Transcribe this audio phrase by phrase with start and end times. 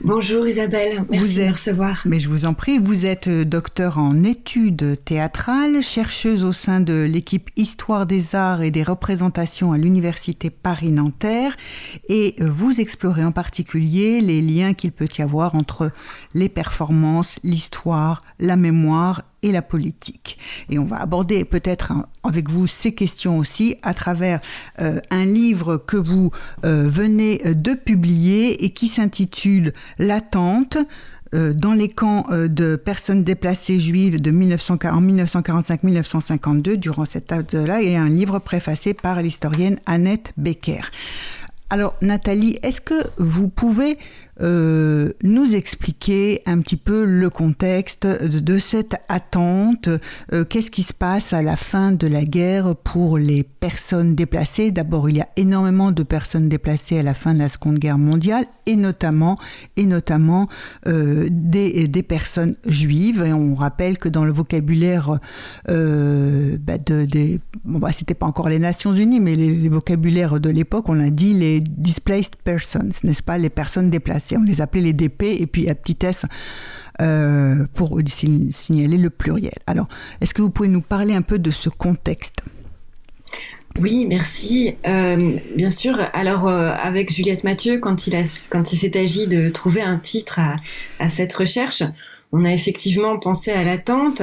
[0.00, 2.02] Bonjour Isabelle, merci vous êtes, de me recevoir.
[2.04, 6.80] Mais je vous en prie, vous êtes euh, docteur en études théâtrales, chercheuse au sein
[6.80, 11.56] de l'équipe Histoire des arts et des représentations à l'Université Paris-Nanterre
[12.08, 15.90] et euh, vous explorez en particulier les liens qu'il peut y avoir entre
[16.32, 20.38] les performances, l'histoire, la mémoire et la politique.
[20.70, 21.92] Et on va aborder peut-être
[22.24, 24.40] avec vous ces questions aussi à travers
[24.80, 26.30] euh, un livre que vous
[26.64, 30.78] euh, venez de publier et qui s'intitule L'attente
[31.34, 37.30] euh, dans les camps euh, de personnes déplacées juives de 1940, en 1945-1952 durant cette
[37.30, 40.80] âge-là et un livre préfacé par l'historienne Annette Becker.
[41.68, 43.98] Alors Nathalie, est-ce que vous pouvez
[44.40, 49.88] euh, nous expliquer un petit peu le contexte de, cette attente
[50.32, 54.70] euh, Qu'est-ce qui se passe à la fin de la guerre pour les personnes déplacées?
[54.70, 57.98] D'abord, il y a énormément de personnes déplacées à la fin de la Seconde Guerre
[57.98, 59.38] mondiale, et notamment,
[59.76, 60.48] et notamment
[60.86, 63.24] euh, des, des, personnes juives.
[63.26, 65.18] Et on rappelle que dans le vocabulaire
[65.66, 70.38] bah de, de, bon, bah, c'était pas encore les Nations Unies, mais les, les vocabulaires
[70.38, 74.27] de l'époque, on a dit les displaced persons, n'est-ce pas, les personnes déplacées.
[74.36, 76.24] On les appelait les DP, et puis à petite s
[77.00, 79.52] euh, pour signaler le pluriel.
[79.66, 79.86] Alors,
[80.20, 82.42] est-ce que vous pouvez nous parler un peu de ce contexte?
[83.78, 84.74] Oui, merci.
[84.86, 85.96] Euh, bien sûr.
[86.12, 90.40] Alors, euh, avec Juliette Mathieu, quand il, s'est agi de trouver un titre
[90.98, 91.84] à cette recherche,
[92.32, 94.22] on a effectivement pensé à l'attente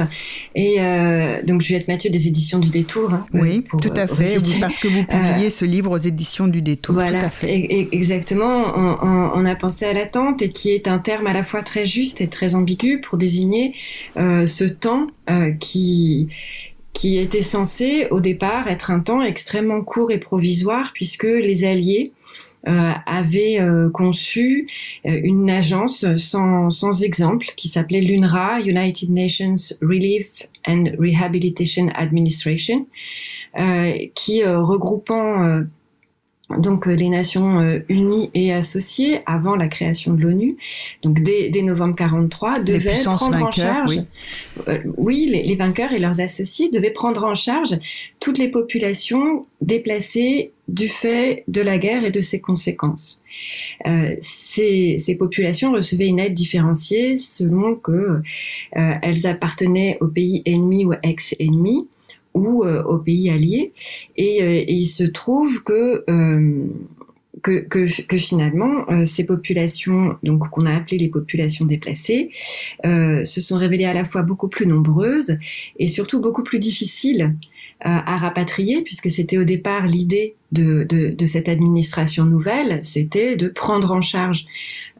[0.53, 3.13] et euh, donc Juliette Mathieu des éditions du Détour.
[3.13, 5.97] Hein, oui, pour, tout à fait, oui, parce que vous publiez euh, ce livre aux
[5.97, 6.93] éditions du Détour.
[6.93, 7.49] Voilà, tout à fait.
[7.49, 8.73] Et, et exactement.
[8.75, 11.63] On, on, on, a pensé à l'attente et qui est un terme à la fois
[11.63, 13.73] très juste et très ambigu pour désigner
[14.17, 16.29] euh, ce temps euh, qui
[16.93, 22.13] qui était censé au départ être un temps extrêmement court et provisoire puisque les Alliés
[22.13, 22.14] euh,
[22.65, 24.67] avait euh, conçu
[25.05, 32.87] euh, une agence sans, sans exemple qui s'appelait l'UNRWA, United Nations Relief and Rehabilitation Administration,
[34.15, 35.61] qui regroupant
[36.59, 40.57] donc les Nations Unies et associées avant la création de l'ONU,
[41.01, 44.01] donc dès, dès, novembre 43, devaient prendre en charge, oui,
[44.67, 47.79] euh, oui les, les, vainqueurs et leurs associés devaient prendre en charge
[48.19, 53.23] toutes les populations déplacées du fait de la guerre et de ses conséquences.
[53.85, 58.21] Euh, ces, ces, populations recevaient une aide différenciée selon que euh,
[58.73, 61.87] elles appartenaient au pays ennemi ou ex-ennemi
[62.35, 63.73] ou euh, aux pays alliés.
[64.17, 66.67] Et, euh, et, il se trouve que euh,
[67.41, 72.31] que, que, que, finalement, euh, ces populations, donc qu'on a appelées les populations déplacées,
[72.85, 75.37] euh, se sont révélées à la fois beaucoup plus nombreuses
[75.77, 77.35] et surtout beaucoup plus difficiles
[77.81, 83.49] à rapatrier, puisque c'était au départ l'idée de, de, de, cette administration nouvelle, c'était de
[83.49, 84.45] prendre en charge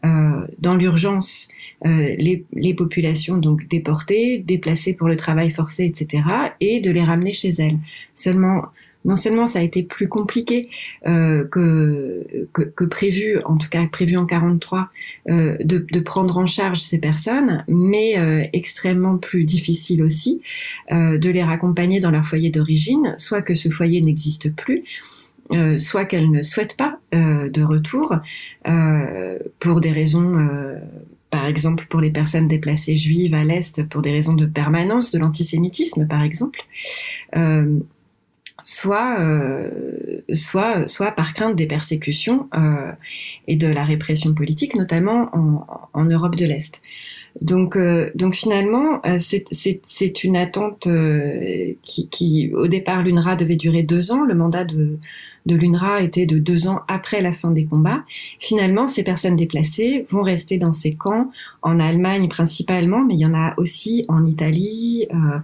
[0.03, 1.47] dans l'urgence
[1.85, 6.23] les, les, populations donc déportées, déplacées pour le travail forcé, etc.,
[6.59, 7.77] et de les ramener chez elles.
[8.15, 8.63] Seulement,
[9.05, 10.69] non seulement ça a été plus compliqué
[11.07, 14.89] euh, que, que, que, prévu, en tout cas prévu en 43,
[15.29, 20.41] euh, de, de, prendre en charge ces personnes, mais euh, extrêmement plus difficile aussi
[20.91, 24.83] euh, de les raccompagner dans leur foyer d'origine, soit que ce foyer n'existe plus,
[25.51, 28.15] euh, soit qu'elles ne souhaitent pas euh, de retour
[28.67, 30.33] euh, pour des raisons,
[31.35, 35.19] par exemple pour les personnes déplacées juives à l'Est, pour des raisons de permanence de
[35.19, 36.59] l'antisémitisme, par exemple
[38.65, 42.91] soit, euh, soit, soit par crainte des persécutions euh,
[43.47, 45.29] et de la répression politique, notamment
[45.93, 46.81] en, Europe de l'Est.
[47.41, 50.87] Donc, euh, donc finalement, c'est une attente
[51.83, 54.23] qui, qui, au départ, l'UNRWA devait durer deux ans.
[54.25, 54.97] Le mandat de,
[55.45, 58.03] de l'UNRWA était de deux ans après la fin des combats.
[58.39, 61.31] Finalement, ces personnes déplacées vont rester dans ces camps
[61.61, 65.39] en Allemagne principalement, mais il y en a aussi en Italie, euh,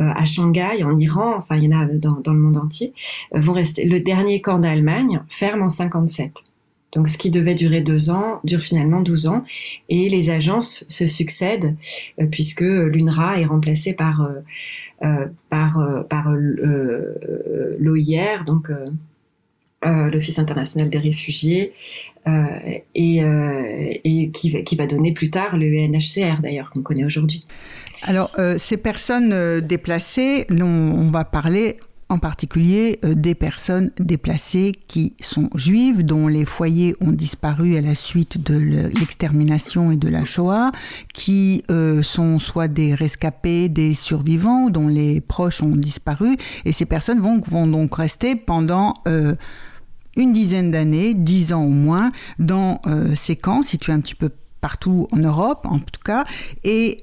[0.00, 2.92] euh, à Shanghai, en Iran, enfin il y en a dans, dans le monde entier.
[3.34, 3.84] Euh, vont rester.
[3.84, 6.44] Le dernier camp d'Allemagne ferme en 57.
[6.92, 9.44] Donc, ce qui devait durer deux ans dure finalement 12 ans,
[9.88, 11.76] et les agences se succèdent
[12.20, 14.40] euh, puisque l'UNRWA est remplacée par euh,
[15.02, 16.30] euh, par par
[17.78, 18.70] l'OIR, donc
[19.82, 21.72] l'Office international des réfugiés,
[22.26, 23.20] et,
[24.04, 27.46] et qui, va, qui va donner plus tard le UNHCR d'ailleurs qu'on connaît aujourd'hui.
[28.02, 31.76] Alors, ces personnes déplacées, on va parler
[32.10, 37.80] en particulier euh, des personnes déplacées qui sont juives, dont les foyers ont disparu à
[37.80, 40.72] la suite de l'extermination et de la Shoah,
[41.14, 46.84] qui euh, sont soit des rescapés, des survivants, dont les proches ont disparu, et ces
[46.84, 48.94] personnes vont, donc rester pendant...
[49.08, 49.34] Euh,
[50.20, 52.08] une dizaine d'années, dix ans au moins,
[52.38, 52.80] dans
[53.14, 54.30] ces camps, situés un petit peu
[54.60, 56.24] partout en Europe, en tout cas,
[56.64, 56.98] et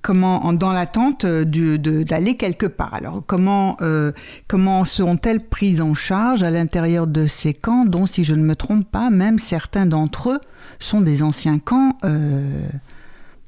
[0.00, 2.94] comment, dans l'attente d'aller quelque part.
[2.94, 4.12] Alors, comment, euh,
[4.48, 8.56] comment seront-elles prises en charge à l'intérieur de ces camps, dont, si je ne me
[8.56, 10.40] trompe pas, même certains d'entre eux
[10.78, 12.66] sont des anciens camps, euh,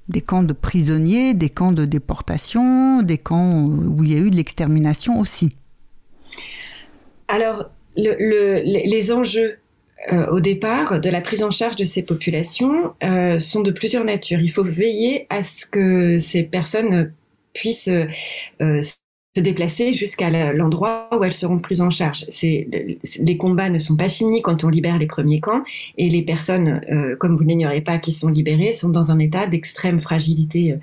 [0.09, 4.31] des camps de prisonniers, des camps de déportation, des camps où il y a eu
[4.31, 5.57] de l'extermination aussi?
[7.29, 9.59] Alors, les enjeux
[10.13, 14.05] euh, au départ de la prise en charge de ces populations euh, sont de plusieurs
[14.05, 14.41] natures.
[14.41, 17.15] Il faut veiller à ce que ces personnes
[17.55, 18.83] puissent euh,
[19.37, 22.27] se déplacer jusqu'à l'endroit où elles seront prises en charge.
[22.43, 25.63] Les combats ne sont pas finis quand on libère les premiers camps
[25.99, 29.49] et les personnes, euh, comme vous n'ignorez pas, qui sont libérées, sont dans un état
[29.49, 30.77] d'extrême fragilité,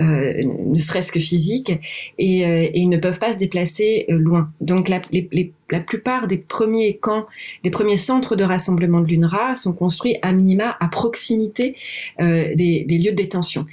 [0.00, 1.72] euh, ne serait-ce que physique,
[2.18, 4.50] et, euh, et, ne peuvent pas se déplacer euh, loin.
[4.60, 7.26] Donc la, les, les, la plupart des premiers camps,
[7.64, 11.76] des premiers centres de rassemblement de l'UNRWA sont construits à minima à proximité
[12.20, 13.66] euh, des, des, lieux de détention.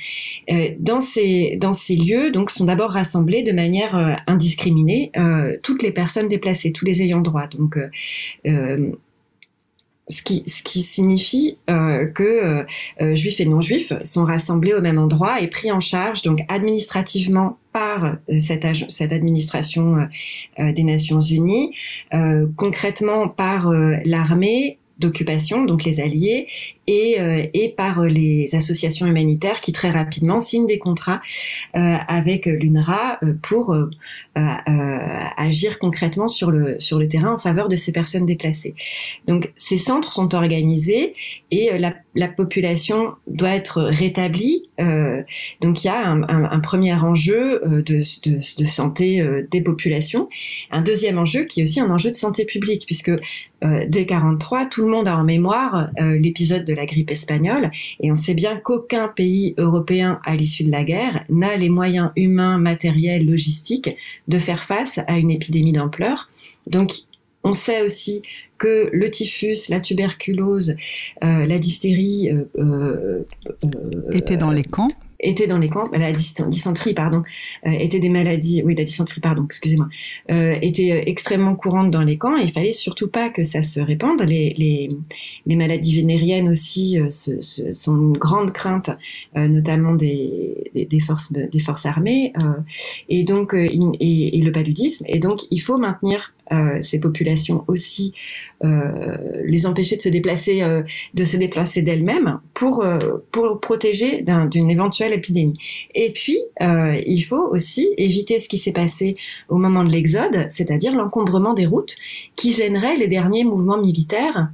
[0.80, 5.81] dans ces dans ces lieux, donc, sont d'abord rassemblés de manière euh, indiscriminée euh, toutes
[5.81, 7.48] les personnes déplacées, tous les ayants droit.
[7.48, 7.78] Donc
[8.45, 8.92] euh,
[10.07, 12.66] ce qui, ce qui signifie que
[13.13, 18.18] juifs et non-juifs sont rassemblés au même endroit et pris en charge donc administrativement par
[18.40, 20.08] cette, cette administration
[20.58, 21.75] des Nations Unies,
[22.56, 23.70] concrètement par
[24.06, 26.48] l'armée d'occupation, donc les alliés,
[26.88, 31.21] et, euh, et par euh, les associations humanitaires qui très rapidement signent des contrats
[31.75, 33.75] euh, avec l'UNRWA pour
[34.35, 38.74] agir concrètement sur le sur le terrain en faveur de ces personnes déplacées.
[39.27, 41.13] Donc ces centres sont organisés
[41.51, 44.69] et la, la population doit être rétablie.
[45.62, 50.30] donc il y a un, un, premier enjeu de, de, de santé des populations,
[50.71, 53.12] un deuxième enjeu qui est aussi un enjeu de santé publique puisque
[53.62, 58.16] dès 43 tout le monde a en mémoire l'épisode de la grippe espagnole, et on
[58.16, 63.25] sait bien qu'aucun pays européen à l'issue de la guerre n'a les moyens humains, matériels,
[63.25, 63.96] logistiques
[64.28, 66.30] de faire face à une épidémie d'ampleur.
[66.68, 66.92] Donc
[67.44, 68.22] on sait aussi
[68.58, 70.75] que le typhus, la tuberculose,
[71.24, 73.24] euh, la diphtérie euh, euh,
[74.12, 74.88] étaient dans les camps
[75.24, 77.24] étaient dans les camps, la dysenterie, pardon,
[77.66, 79.88] euh, étaient des maladies, oui, la dysenterie, pardon, excusez-moi,
[80.31, 83.62] euh, était euh, extrêmement courante dans les camps et il fallait surtout pas que ça
[83.62, 84.22] se répande.
[84.22, 84.90] Les, les,
[85.46, 88.92] les maladies vénériennes aussi euh, sont une grande crainte,
[89.36, 92.34] notamment des, des, forces, des forces armées,
[93.10, 95.06] et donc, et, et, le paludisme.
[95.08, 96.34] Et donc, il faut maintenir
[96.81, 98.13] ces populations aussi,
[98.62, 100.62] les empêcher de se déplacer,
[101.13, 102.84] de se déplacer d'elles-mêmes pour,
[103.31, 105.57] pour protéger d'une éventuelle épidémie.
[105.95, 109.16] Et puis, euh, il faut aussi éviter ce qui s'est passé
[109.50, 111.95] au moment de l'exode, c'est-à-dire l'encombrement des routes
[112.36, 114.51] qui gênerait les derniers mouvements militaires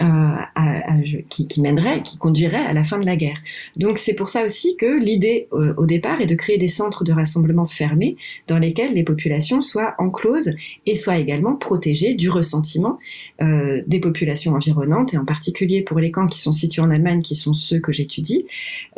[0.00, 0.96] euh, à,
[1.28, 3.38] qui, qui, mènerait, qui conduirait à la fin de la guerre.
[3.76, 7.04] Donc c'est pour ça aussi que l'idée euh, au départ est de créer des centres
[7.04, 8.16] de rassemblement fermés
[8.48, 10.54] dans lesquels les populations soient encloses
[10.86, 12.98] et soient également protégées du ressentiment
[13.40, 17.22] euh, des populations environnantes et en particulier pour les camps qui sont situés en Allemagne,
[17.22, 18.46] qui sont ceux que j'étudie,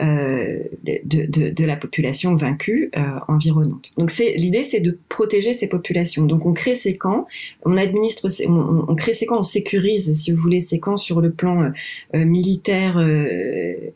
[0.01, 3.93] euh, de, de, de, la population vaincue euh, environnante.
[3.99, 6.25] Donc c'est l'idée, c'est de protéger ces populations.
[6.25, 7.27] Donc on crée ces camps,
[7.65, 11.21] on administre, on, on crée ces camps, on sécurise, si vous voulez, ces camps sur
[11.21, 11.71] le plan euh,
[12.15, 13.91] euh, militaire, euh,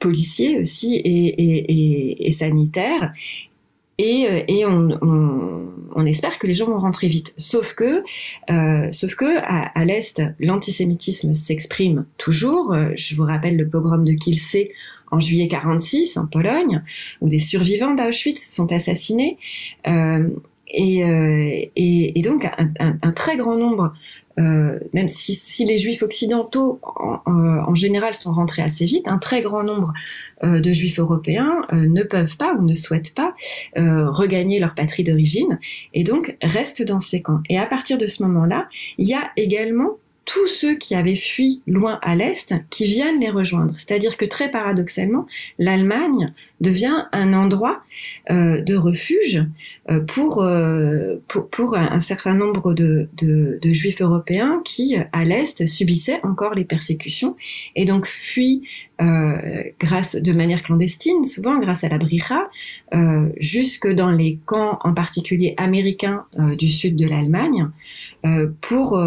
[0.00, 3.12] policier aussi et, sanitaire.
[3.98, 7.34] Et, on, espère que les gens vont rentrer vite.
[7.36, 8.02] Sauf que,
[8.92, 12.74] sauf que à, l'est, l'antisémitisme s'exprime toujours.
[12.96, 14.68] Je vous rappelle le pogrom de Kielce
[15.10, 16.82] en juillet 46 en Pologne,
[17.20, 19.36] où des survivants d'Auschwitz sont assassinés.
[19.84, 21.02] et,
[22.22, 22.48] donc
[22.78, 23.92] un, très grand nombre
[24.38, 29.62] euh, même si, les juifs occidentaux en, général sont rentrés assez vite, un très grand
[29.62, 29.92] nombre
[30.44, 33.34] euh, de juifs européens euh, ne peuvent pas ou ne souhaitent pas
[33.76, 35.58] regagner leur patrie d'origine
[35.94, 37.40] et donc restent dans ces camps.
[37.48, 41.62] Et à partir de ce moment-là, il y a également tous ceux qui avaient fui
[41.66, 43.72] loin à l'est qui viennent les rejoindre.
[43.78, 45.26] C'est-à-dire que très paradoxalement,
[45.58, 47.82] l'Allemagne devient un endroit
[48.30, 49.42] euh, de refuge
[49.88, 55.24] euh, pour, euh, pour, pour un, certain nombre de, de, de, juifs européens qui, à
[55.24, 57.34] l'est, subissaient encore les persécutions
[57.74, 58.62] et donc fuient
[59.78, 62.50] grâce de manière clandestine, souvent grâce à la Bricha,
[63.38, 66.24] jusque dans les camps, en particulier américains
[66.58, 67.68] du sud de l'Allemagne,
[68.60, 69.00] pour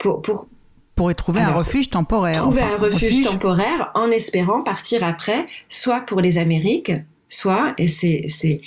[0.00, 2.42] pour, pour, trouver un refuge temporaire.
[2.42, 6.92] Trouver un refuge, temporaire en espérant partir après, soit pour les Amériques,
[7.28, 8.60] soit, et c'est, c'est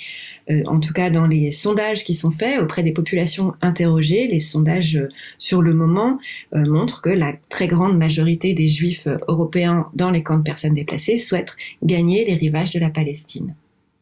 [0.50, 4.40] euh, en tout cas dans les sondages qui sont faits auprès des populations interrogées, les
[4.40, 6.18] sondages euh, sur le moment
[6.54, 10.74] euh, montrent que la très grande majorité des Juifs européens dans les camps de personnes
[10.74, 13.54] déplacées souhaitent gagner les rivages de la Palestine.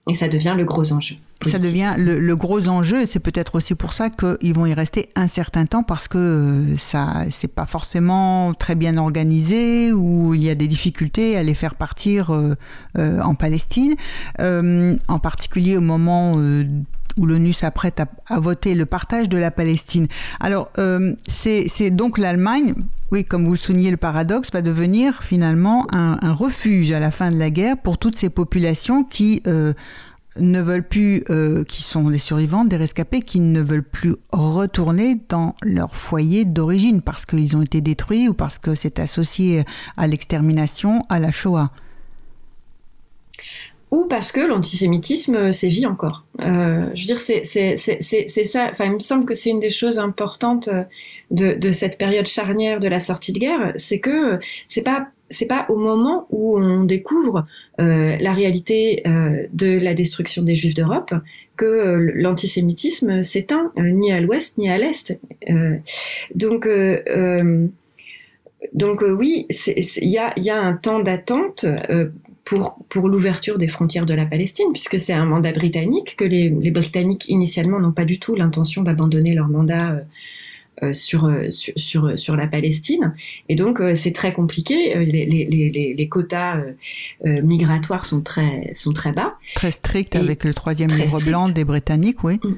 [0.08, 1.14] Et ça devient le gros enjeu.
[1.48, 5.08] Ça devient le, gros enjeu, et c'est peut-être aussi pour ça qu'ils vont y rester
[5.14, 10.42] un certain temps parce que euh, ça, c'est pas forcément très bien organisé ou il
[10.42, 12.54] y a des difficultés à les faire partir euh,
[12.98, 13.94] euh, en Palestine,
[14.40, 16.34] en particulier au moment
[17.16, 20.06] où l'ONU s'apprête à, voter le partage de la Palestine.
[20.40, 20.70] Alors,
[21.28, 22.74] c'est donc l'Allemagne,
[23.10, 27.30] oui, comme vous le soulignez, le paradoxe va devenir finalement un, refuge à la fin
[27.30, 29.42] de la guerre pour toutes ces populations qui
[30.38, 35.20] ne veulent plus, euh, qui sont les survivantes des rescapés, qui ne veulent plus retourner
[35.28, 39.64] dans leur foyer d'origine parce qu'ils ont été détruits ou parce que c'est associé
[39.96, 41.70] à l'extermination, à la Shoah.
[43.92, 46.24] Ou parce que l'antisémitisme sévit encore.
[46.40, 48.68] Euh, je veux dire, c'est ça.
[48.72, 50.68] Enfin, il me semble que c'est une des choses importantes
[51.30, 55.46] de, de cette période charnière de la sortie de guerre, c'est que c'est pas c'est
[55.46, 57.46] pas au moment où on découvre
[57.80, 61.14] euh, la réalité euh, de la destruction des Juifs d'Europe
[61.56, 65.18] que euh, l'antisémitisme s'éteint ni à l'Ouest ni à l'Est.
[66.34, 66.68] donc
[68.74, 71.66] donc oui, il y a, y a un temps d'attente
[72.44, 76.48] pour, pour l'ouverture des frontières de la Palestine, puisque c'est un mandat britannique, que les,
[76.48, 80.00] les Britanniques initialement n'ont pas du tout l'intention d'abandonner leur mandat euh,
[80.82, 83.14] euh, sur, sur, sur, la Palestine.
[83.48, 84.94] Et donc, euh, c'est très compliqué.
[84.94, 86.62] Les, les, les, les quotas
[87.24, 89.36] migratoires sont très, sont très bas.
[89.54, 92.40] Très stricts avec le troisième livre blanc des Britanniques, oui.
[92.42, 92.54] Mm.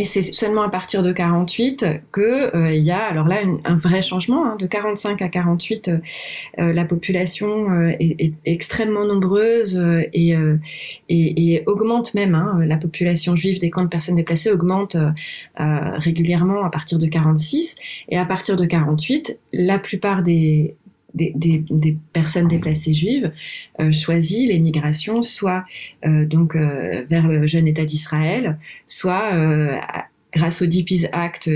[0.00, 3.76] Et c'est seulement à partir de 48 que euh, il y a alors là un
[3.76, 4.46] vrai changement.
[4.46, 5.98] Hein, de 45 à 48, euh,
[6.58, 9.78] euh, la population est, extrêmement nombreuse
[10.14, 12.34] et, augmente même.
[12.34, 14.96] Hein, la population juive des camps de personnes déplacées augmente
[15.58, 17.76] régulièrement à partir de 46
[18.08, 20.76] et à partir de 48, la plupart des
[21.14, 23.32] des, personnes déplacées juives
[23.80, 25.64] euh, choisissent l'émigration soit
[26.04, 29.76] euh, donc euh, vers le jeune État d'Israël, soit euh,
[30.32, 31.50] grâce au DPS Act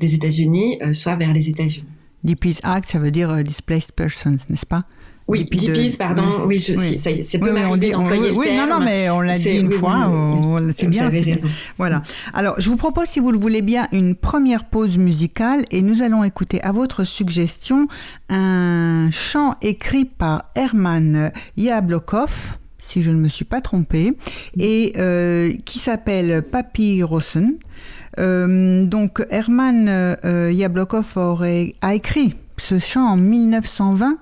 [0.00, 1.88] des États-Unis, soit vers les États-Unis.
[2.22, 4.84] DPS Act, ça veut dire Displaced Persons, n'est-ce pas?
[5.30, 6.44] Oui, DPs, pardon.
[6.46, 7.00] Oui, je, oui.
[7.00, 10.10] c'est peu oui, oui, d'employer le oui, non, non, mais on l'a dit une fois.
[10.72, 11.08] c'est bien.
[11.08, 11.36] bien.
[11.78, 12.02] Voilà.
[12.34, 16.02] Alors, je vous propose, si vous le voulez bien, une première pause musicale et nous
[16.02, 17.86] allons écouter à votre suggestion
[18.28, 24.10] un chant écrit par Herman Yablokov si je ne me suis pas trompée,
[24.58, 27.56] et euh, qui s'appelle Papi Rosen.
[28.18, 34.18] Euh, donc Herman euh, Yablokov aurait, a écrit ce chant en 1920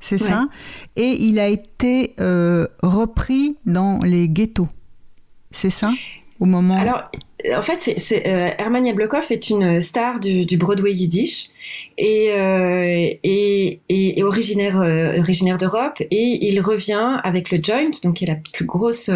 [0.00, 0.48] c'est ça.
[0.96, 4.68] Et il a été euh, repris dans les ghettos.
[5.50, 5.92] C'est ça?
[6.38, 6.76] Au moment.
[6.76, 7.10] Alors,
[7.56, 11.48] en fait, c'est, euh, Herman Yablokov est une star du, Broadway yiddish
[11.96, 14.76] et, euh, et, originaire,
[15.18, 16.00] originaire d'Europe.
[16.10, 19.10] Et il revient avec le Joint, donc qui est la plus grosse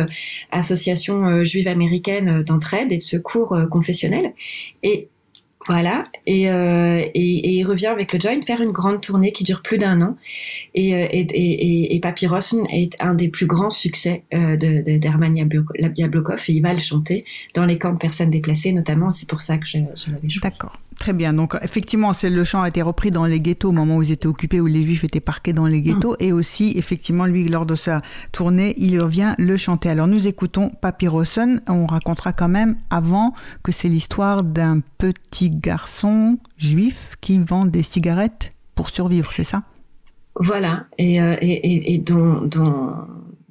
[0.50, 4.32] association juive américaine d'entraide et de secours confessionnel.
[4.82, 5.08] Et
[5.66, 9.44] voilà, et, euh, et, et, il revient avec le Joint faire une grande tournée qui
[9.44, 10.16] dure plus d'un an.
[10.74, 16.52] Et, euh, et, et, est un des plus grands succès euh, de, d'Herman Yablokov et
[16.52, 19.10] il va le chanter dans les camps de personnes déplacées notamment.
[19.10, 20.40] C'est pour ça que je, je l'avais choisi.
[20.40, 20.78] D'accord.
[21.00, 21.32] Très bien.
[21.32, 24.26] Donc, effectivement, le chant a été repris dans les ghettos au moment où ils étaient
[24.26, 26.12] occupés, où les juifs étaient parqués dans les ghettos.
[26.12, 26.24] Mm.
[26.24, 28.02] Et aussi, effectivement, lui, lors de sa
[28.32, 29.88] tournée, il revient le chanter.
[29.88, 31.62] Alors, nous écoutons Papyrossen.
[31.68, 37.82] On racontera quand même avant que c'est l'histoire d'un petit garçon juif qui vend des
[37.82, 39.62] cigarettes pour survivre, c'est ça?
[40.38, 40.84] Voilà.
[40.98, 42.92] Et, euh, et, et, dont, dont,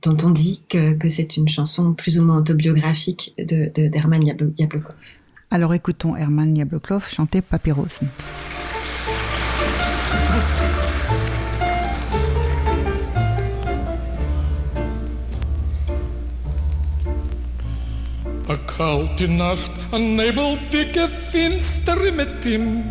[0.04, 4.22] dont, on dit que, que c'est une chanson plus ou moins autobiographique de, de, d'Herman
[4.24, 4.94] Yablokov.
[5.52, 8.02] Alors écoutons Herman Yablokov chanter Papyrus.
[18.48, 22.84] A kalte Nacht, a nebeldicke Finstere mit ihm.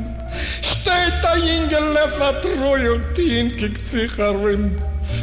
[0.61, 4.73] Steht a Ingele vertreuert, ihn kickt sich herum.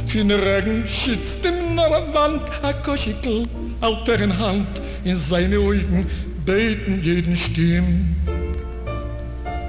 [0.05, 3.43] Fin Regen schützt ihm nur a Wand, a Koschikel,
[3.81, 6.09] alter in Hand, in seine Augen
[6.45, 8.15] beten jeden Stimm.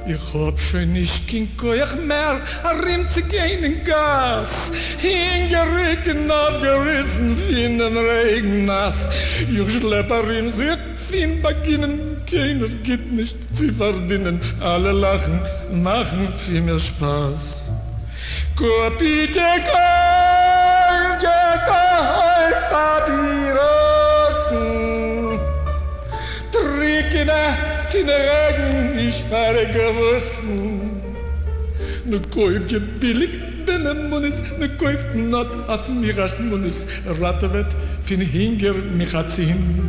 [0.07, 2.41] Ich hab schon nicht kein Koech mehr,
[2.85, 4.73] Rimm zu gehen in Gas.
[4.99, 9.09] Hingericken, abgerissen, wie in Regen nass.
[9.51, 14.41] Ich schlepp a Rimm, sie fin beginnen, keiner geht nicht zu verdienen.
[14.61, 15.41] Alle lachen,
[15.73, 17.65] machen viel mehr Spaß.
[18.55, 23.57] Kopite, kopite, kopite, papierosen.
[27.27, 27.59] Kinder,
[27.91, 30.45] Kinder regen ich werde gewusst
[32.05, 33.31] nu kauft je billig,
[33.67, 36.87] denn ein Munis, ne kauft not auf mir ach Munis,
[37.21, 37.67] ratet wird,
[38.05, 39.89] fin hinger mich hat sie hin.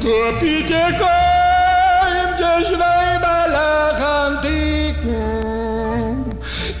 [0.00, 5.16] Kopit je kaim, je schweibalach antiken,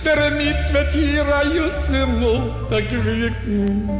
[0.04, 2.34] der mit wird hier a jussimu,
[2.70, 3.90] da gewirken.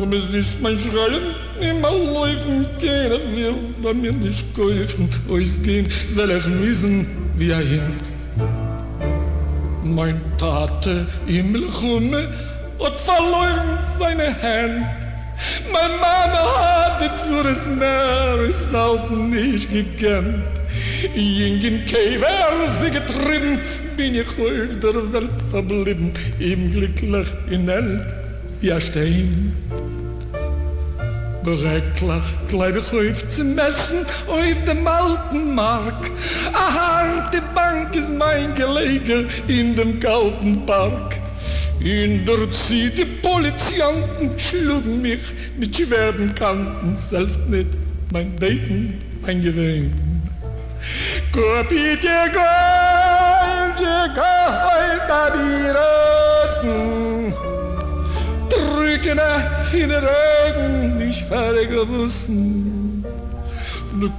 [0.00, 6.30] Und es ist mein Schreien, immer laufen, keiner will bei mir nicht kaufen, ausgehen, weil
[6.30, 8.12] ich wissen, wie er hint.
[9.84, 12.28] Mein Tate im Lchume
[12.82, 14.86] hat verloren seine Hand.
[15.72, 20.44] Mein Mama hat die Zures Meer, ist auch nicht gekannt.
[21.14, 23.58] Jingen Käfer sie getrieben,
[23.96, 28.04] bin ich auf der Welt verblieben, im glücklich in End,
[28.60, 29.54] ja stehen.
[31.42, 36.10] Bereiklich, gleib ich auf zu messen, auf dem alten Mark.
[36.52, 41.18] A harte Bank ist mein Gelege in dem kalten Park.
[41.80, 47.68] In der Zeit die Polizianten schlugen mich mit schweren Kanten, selbst nicht
[48.12, 49.94] mein Beten, mein Gewinn.
[51.32, 54.40] Kopite, kopite, kopite,
[59.00, 62.28] dicke Nacht in den Augen, nicht fahre gewusst.
[62.28, 63.04] Und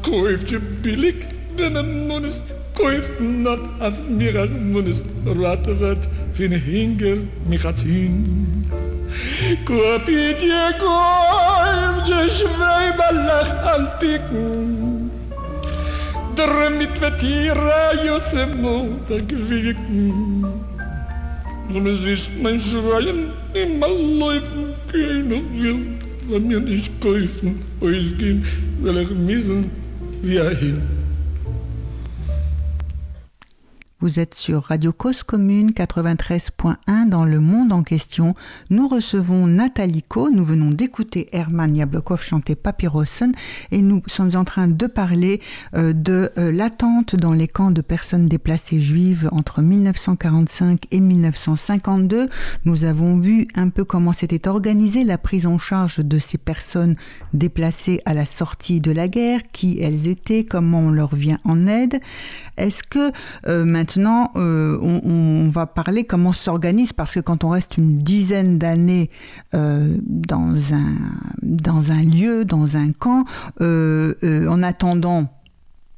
[0.03, 5.79] kauft ja billig, wenn er nun ist, kauft not, als mir er nun ist, rate
[5.79, 8.69] wird, für eine Hingel, mich hat hin.
[9.65, 15.11] Kauft ja, kauft ja, schweiber nach Antiken,
[16.37, 17.73] der mit der Tiere,
[18.05, 20.45] Josef, Mutter, gewicken.
[21.73, 25.13] Und es ist mein Schreien, immer läuft Pero
[26.29, 27.47] la minha descoisa
[27.79, 28.41] o que
[28.83, 29.63] la camisa,
[30.21, 31.00] viajou.
[34.01, 38.33] Vous êtes sur Radio Cause Commune 93.1 dans le monde en question.
[38.71, 40.31] Nous recevons Nathalie Co.
[40.31, 43.31] Nous venons d'écouter Herman Yablokov chanter Papyrosen
[43.69, 45.37] et nous sommes en train de parler
[45.75, 52.25] euh, de euh, l'attente dans les camps de personnes déplacées juives entre 1945 et 1952.
[52.65, 56.95] Nous avons vu un peu comment s'était organisée la prise en charge de ces personnes
[57.35, 61.67] déplacées à la sortie de la guerre, qui elles étaient, comment on leur vient en
[61.67, 61.99] aide.
[62.57, 63.11] Est-ce que
[63.45, 67.97] euh, maintenant maintenant, euh, on, va parler comment s'organise, parce que quand on reste une
[67.97, 69.09] dizaine d'années
[69.53, 73.25] euh, dans, un, lieu, dans un camp,
[73.59, 74.13] euh,
[74.47, 75.27] en attendant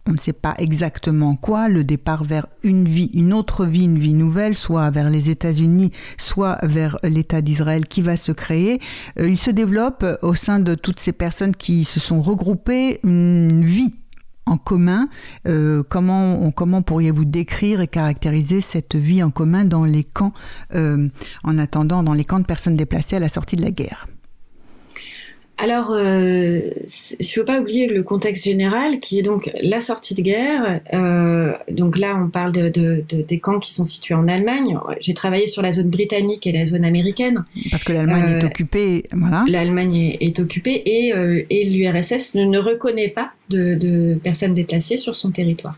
[0.06, 3.98] on ne sait pas exactement quoi, le départ vers une vie, une autre vie, une
[3.98, 8.80] vie nouvelle, soit vers les États-Unis, soit vers l'État d'Israël qui va se créer.
[9.18, 13.94] Il se développe au sein de toutes ces personnes qui se sont regroupées une vie
[14.46, 15.10] en commun.
[15.48, 20.34] Euh, comment, comment pourriez-vous décrire et caractériser cette vie en commun dans les camps,
[20.76, 21.08] euh,
[21.44, 24.08] en attendant, dans les camps de personnes déplacées à la sortie de la guerre?
[25.64, 30.14] Alors, euh, il ne faut pas oublier le contexte général qui est donc la sortie
[30.14, 30.82] de guerre.
[30.94, 34.78] Euh, donc là, on parle de, de, de, des camps qui sont situés en Allemagne.
[35.00, 37.46] J'ai travaillé sur la zone britannique et la zone américaine.
[37.72, 39.46] Parce que l'Allemagne euh, est occupée, voilà.
[39.48, 44.54] L'Allemagne est, est, occupée et, euh, et l'URSS ne, ne, reconnaît pas de, de, personnes
[44.54, 45.78] déplacées sur son territoire.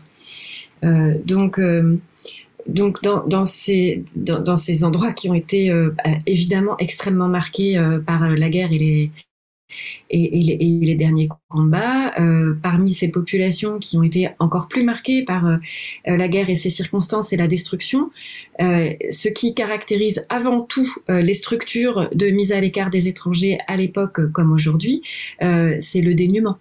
[0.82, 1.96] Euh, donc euh,
[2.66, 5.94] donc dans, dans, ces dans, dans, ces endroits qui ont été euh,
[6.26, 9.10] évidemment extrêmement marqués euh, par la guerre et les
[10.10, 12.18] et, les, derniers combats.
[12.18, 15.56] Euh, parmi ces populations qui ont été encore plus marquées par euh,
[16.06, 18.10] la guerre et ses circonstances et la destruction,
[18.60, 23.58] euh, ce qui caractérise avant tout euh, les structures de mise à l'écart des étrangers
[23.66, 25.02] à l'époque comme aujourd'hui,
[25.42, 26.58] euh, c'est le dénuement.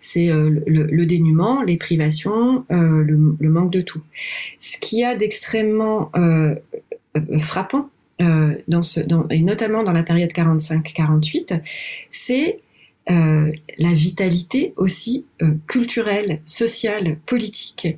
[0.00, 4.00] c'est le, le, dénuement, les privations, le, le, manque de tout.
[4.60, 6.12] Ce qui a d'extrêmement
[7.40, 7.90] frappant
[8.20, 11.60] euh, dans ce, dans, et notamment dans la période 45-48,
[12.10, 12.60] c'est
[13.10, 15.24] la vitalité aussi
[15.66, 17.96] culturelle, sociale, politique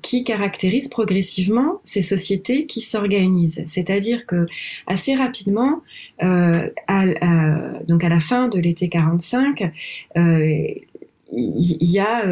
[0.00, 3.62] qui caractérise progressivement ces sociétés qui s'organisent.
[3.66, 4.46] C'est-à-dire que
[4.86, 5.82] assez rapidement,
[6.20, 7.04] à,
[7.86, 9.70] donc à la fin de l'été 45,
[10.16, 10.82] il
[11.32, 12.24] y, a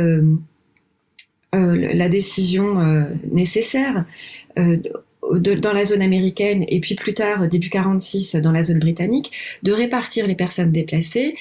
[1.52, 4.06] la décision nécessaire
[5.38, 9.72] dans la zone américaine et puis plus tard, début 46, dans la zone britannique, de
[9.72, 11.36] répartir les personnes déplacées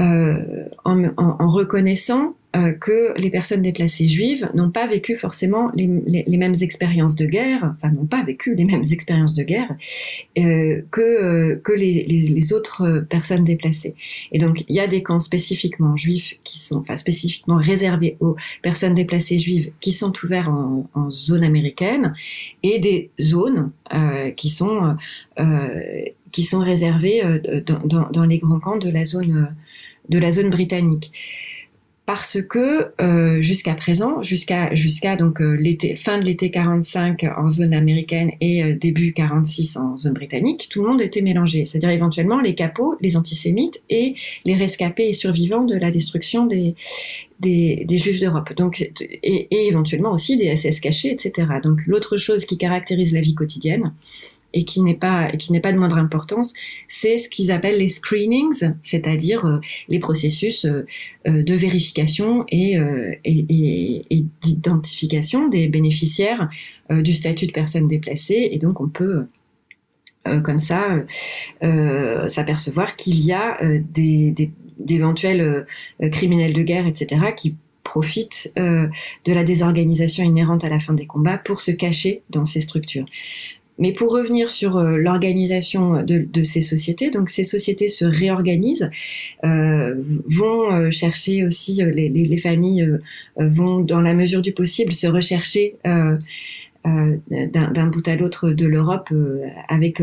[0.00, 5.88] euh, en, en, reconnaissant euh, que les personnes déplacées juives n'ont pas vécu forcément les,
[5.88, 9.68] mêmes expériences de guerre, enfin n'ont pas vécu les mêmes expériences de guerre
[10.38, 13.94] euh, que euh, que les, autres personnes déplacées.
[14.32, 18.36] Et donc il y a des camps spécifiquement juifs qui sont, enfin spécifiquement réservés aux
[18.62, 22.14] personnes déplacées juives qui sont ouverts en, zone américaine
[22.62, 23.70] et des zones
[24.36, 24.96] qui sont
[26.32, 27.22] qui sont réservées
[27.66, 29.54] dans, dans, les grands camps de la zone
[30.08, 31.12] de la zone britannique
[32.06, 37.50] parce que euh, jusqu'à présent, jusqu'à jusqu'à donc euh, l'été fin de l'été 45 en
[37.50, 41.90] zone américaine et euh, début 46 en zone britannique, tout le monde était mélangé, c'est-à-dire
[41.90, 44.14] éventuellement les capots, les antisémites et
[44.44, 46.76] les rescapés et survivants de la destruction des
[47.40, 48.54] des, des juifs d'Europe.
[48.54, 51.48] Donc et, et éventuellement aussi des SS cachés, etc.
[51.60, 53.92] Donc l'autre chose qui caractérise la vie quotidienne,
[54.52, 56.54] et qui n'est pas qui n'est pas de moindre importance,
[56.88, 60.86] c'est ce qu'ils appellent les screenings, c'est-à-dire euh, les processus euh,
[61.26, 62.76] euh, de vérification et,
[64.40, 66.48] d'identification des bénéficiaires
[66.90, 69.26] du statut de personne déplacée et donc on peut
[70.44, 71.04] comme ça
[72.26, 75.66] s'apercevoir qu'il y a des, d'éventuels
[76.10, 81.38] criminels de guerre, etc., qui profitent de la désorganisation inhérente à la fin des combats
[81.38, 83.06] pour se cacher dans ces structures.
[83.78, 88.90] Mais pour revenir sur euh, l'organisation de, de, ces sociétés, donc ces sociétés se réorganisent,
[89.44, 89.94] euh,
[90.26, 92.98] vont euh, chercher aussi les, les, les familles euh,
[93.36, 96.16] vont dans la mesure du possible se rechercher euh,
[96.84, 99.12] d'un bout à l'autre de l'Europe
[99.68, 100.00] avec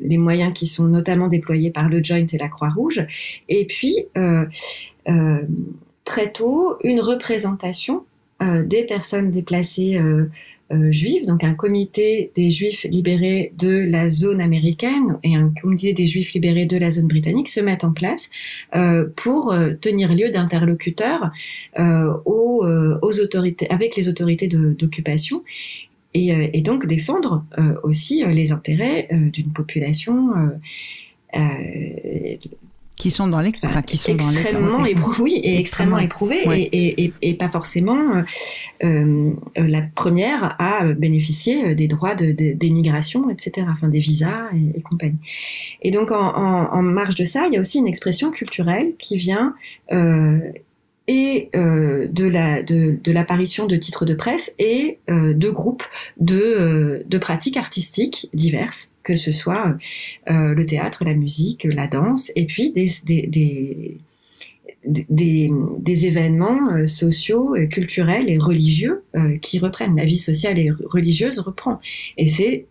[0.00, 3.06] les moyens qui sont notamment déployés par le Joint et la Croix-Rouge.
[3.48, 3.94] Et puis
[6.04, 8.04] très tôt une représentation
[8.40, 9.96] des personnes déplacées
[10.72, 10.90] euh,
[11.26, 16.32] donc un comité des juifs libérés de la zone américaine et un comité des juifs
[16.32, 18.30] libérés de la zone britannique se mettent en place
[18.74, 21.30] euh, pour euh, tenir lieu d'interlocuteurs
[21.76, 22.64] aux,
[23.02, 25.42] aux, autorités, avec les autorités d'occupation
[26.14, 27.44] et, donc défendre
[27.82, 30.30] aussi les intérêts d'une population
[32.96, 34.84] qui sont dans les, enfin, qui sont extrêmement dans
[35.18, 38.22] oui, et extrêmement éprouvés, et, et, et, pas forcément euh,
[38.84, 45.18] euh, la première à bénéficier des droits d'émigration, de, etc., enfin des visas et, compagnie.
[45.82, 48.94] Et donc en, en, en, marge de ça, il y a aussi une expression culturelle
[48.98, 49.54] qui vient
[49.92, 50.38] euh,
[51.06, 55.84] et euh, de la de, de l'apparition de titres de presse et euh, de groupes
[56.18, 59.76] de euh, de pratiques artistiques diverses que ce soit
[60.30, 63.98] euh, le théâtre, la musique, la danse et puis des des des
[64.86, 69.02] des, des événements euh, sociaux, culturels et religieux
[69.40, 69.96] qui reprennent.
[69.96, 71.80] La vie sociale et religieuse reprend.
[72.18, 72.66] Et c'est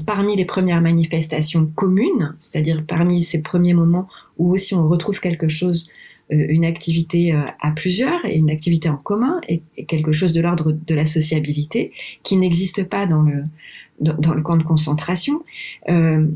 [0.00, 5.48] parmi les premières manifestations communes, c'est-à-dire parmi ces premiers moments où aussi on retrouve quelque
[5.48, 6.01] chose euh,
[6.32, 10.72] une activité euh, à plusieurs et une activité en commun et, quelque chose de l'ordre
[10.72, 13.44] de la sociabilité qui n'existe pas dans le
[14.00, 15.44] dans, le camp de concentration.
[15.88, 16.26] Euh,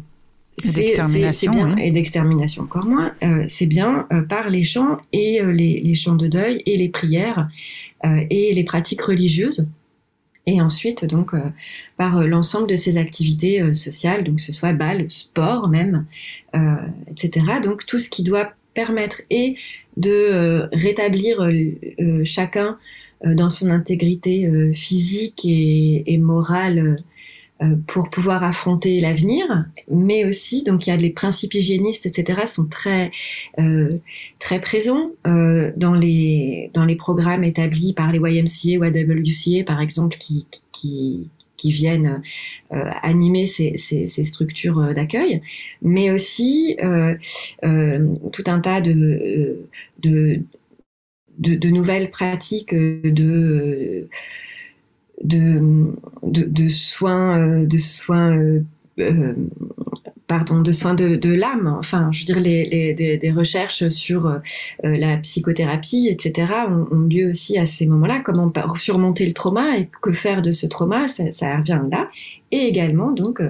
[0.59, 3.13] c'est bien et d'extermination encore moins.
[3.23, 7.49] Euh, c'est bien par les chants et les, les, chants de deuil et les prières
[8.05, 9.69] et les pratiques religieuses.
[10.47, 11.33] Et ensuite, donc,
[11.97, 16.07] par l'ensemble de ces activités sociales, donc ce soit bal, sport même,
[17.11, 17.45] etc.
[17.63, 19.57] Donc tout ce qui doit permettre et
[19.97, 21.53] de euh, rétablir euh,
[22.01, 22.79] euh, chacun
[23.25, 27.03] dans son intégrité physique et, morale
[27.87, 29.47] pour pouvoir affronter l'avenir,
[29.91, 33.11] mais aussi donc il y a les principes hygiénistes etc sont très
[34.39, 40.19] très présents dans les dans les programmes établis par les YMCA ou AWCA par exemple
[40.19, 42.23] qui qui, qui viennent
[42.73, 45.43] euh, animer ces, structures euh, d'accueil,
[45.83, 47.15] mais aussi euh,
[48.33, 49.59] tout un tas de,
[51.71, 54.09] nouvelles pratiques de,
[56.69, 58.63] soins, de soins
[60.27, 61.75] pardon, de soins de, l'âme.
[61.79, 64.39] Enfin, je veux dire, les, des, recherches sur euh,
[64.83, 68.21] la psychothérapie, etc., ont, ont, lieu aussi à ces moments-là.
[68.21, 72.09] Comment surmonter le trauma et que faire de ce trauma, ça, ça revient là.
[72.53, 73.43] Et également donc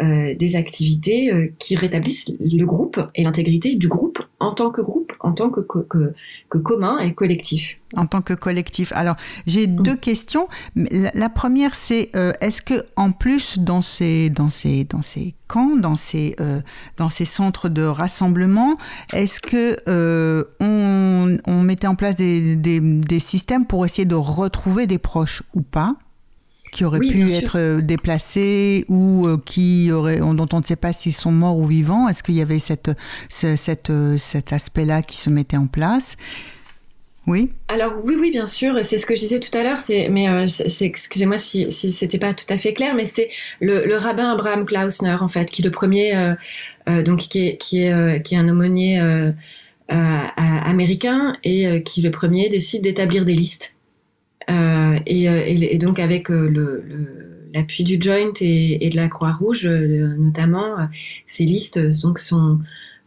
[0.00, 5.32] des activités qui rétablissent le groupe et l'intégrité du groupe en tant que groupe, en
[5.32, 6.14] tant que, que,
[6.48, 8.92] que commun et collectif en tant que collectif.
[8.94, 9.82] Alors, j'ai mm.
[9.82, 10.48] deux questions.
[10.76, 15.76] La, première, c'est euh, est-ce que en plus dans ces dans ces dans ces camps,
[15.76, 16.60] dans ces euh,
[16.96, 18.76] dans ces centres de rassemblement,
[19.12, 24.14] est-ce que euh, on, on, mettait en place des, des, des, systèmes pour essayer de
[24.14, 25.96] retrouver des proches ou pas?
[26.70, 31.32] Qui auraient pu être déplacés ou qui auraient, dont on ne sait pas s'ils sont
[31.32, 32.08] morts ou vivants.
[32.08, 32.90] Est-ce qu'il y avait cette,
[33.28, 36.16] cette, cet aspect-là qui se mettait en place?
[37.26, 37.50] Oui.
[37.68, 38.74] Alors oui, oui, bien sûr.
[38.82, 39.78] C'est ce que je disais tout à l'heure.
[39.78, 40.46] C'est, mais euh,
[40.80, 43.30] excusez-moi si, si c'était pas tout à fait clair, mais c'est
[43.60, 46.34] le, rabbin Abraham Klausner en fait, qui est le premier, euh,
[46.88, 49.00] euh, donc qui est qui est qui est un aumônier
[49.88, 53.74] américain et qui le premier décide d'établir des listes.
[55.06, 56.84] Et, et, donc avec le,
[57.54, 60.88] l'appui du Joint et, de la Croix-Rouge notamment,
[61.26, 62.58] ces listes donc sont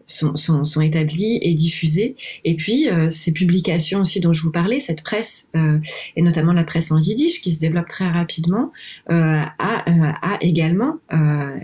[0.06, 2.16] sont, sont, établies et diffusées.
[2.44, 5.80] Et puis, euh, ces publications aussi dont je vous parlais, cette presse, euh,
[6.16, 8.72] et notamment la presse en yiddish, qui se développe très rapidement,
[9.10, 11.60] euh, a, euh, a, également euh,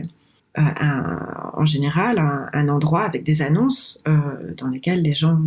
[0.56, 4.04] en général un, endroit avec des annonces
[4.58, 5.40] dans lesquelles les gens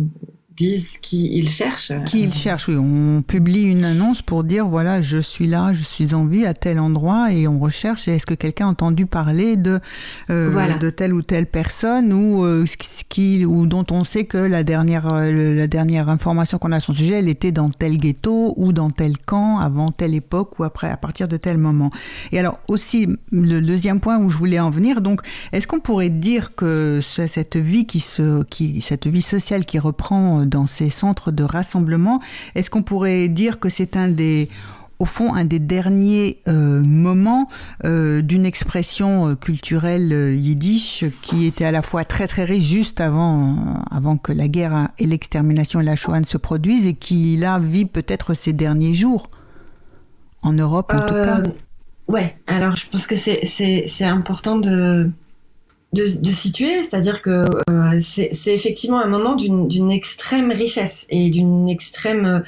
[0.55, 1.91] disent qui ils cherchent.
[2.05, 2.75] Qui ils cherchent, oui.
[2.75, 6.53] On publie une annonce pour dire voilà, je suis là, je suis en vie à
[6.53, 9.79] tel endroit et on recherche est-ce que quelqu'un a entendu parler de,
[10.29, 12.65] euh, de telle ou telle personne ou, euh,
[13.09, 16.79] qui, ou dont on sait que la dernière, euh, la dernière information qu'on a à
[16.79, 20.63] son sujet, elle était dans tel ghetto ou dans tel camp avant telle époque ou
[20.63, 21.91] après, à partir de tel moment.
[22.31, 26.09] Et alors, aussi, le deuxième point où je voulais en venir, donc, est-ce qu'on pourrait
[26.09, 31.31] dire que cette vie qui se, qui, cette vie sociale qui reprend dans ces centres
[31.31, 32.19] de rassemblement.
[32.55, 34.49] Est-ce qu'on pourrait dire que c'est un des
[34.99, 37.49] au fond un des derniers euh, moments
[37.83, 43.01] euh, d'une expression euh, culturelle yiddish qui était à la fois très très riche juste
[43.01, 47.35] avant, avant que la guerre et l'extermination et la Shoah ne se produisent et qui
[47.35, 49.29] là vit peut-être ces derniers jours
[50.41, 51.41] en Europe en tout cas.
[52.07, 55.09] Ouais, alors je pense que c'est important de,
[55.93, 62.43] de, situer, c'est-à-dire que euh, c'est effectivement un moment d'une extrême richesse et d'une extrême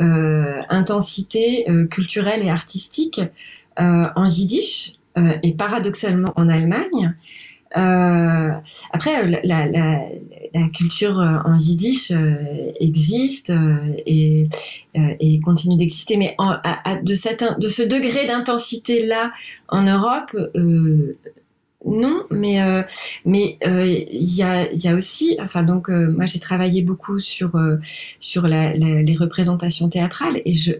[0.00, 3.20] euh, intensité euh, culturelle et artistique
[3.76, 4.92] en yiddish
[5.42, 7.14] et paradoxalement en Allemagne.
[7.72, 10.02] après, la, la,
[10.52, 12.12] la, culture en yiddish
[12.78, 13.50] existe
[14.04, 14.48] et,
[14.94, 16.56] et, continue d'exister, mais en,
[17.02, 19.32] de, cette, de ce degré d'intensité là
[19.68, 20.36] en Europe,
[21.84, 22.82] non, mais euh,
[23.24, 27.52] mais euh, il y a aussi, enfin donc euh, moi j'ai travaillé beaucoup sur
[28.20, 30.74] sur les représentations théâtrales et je,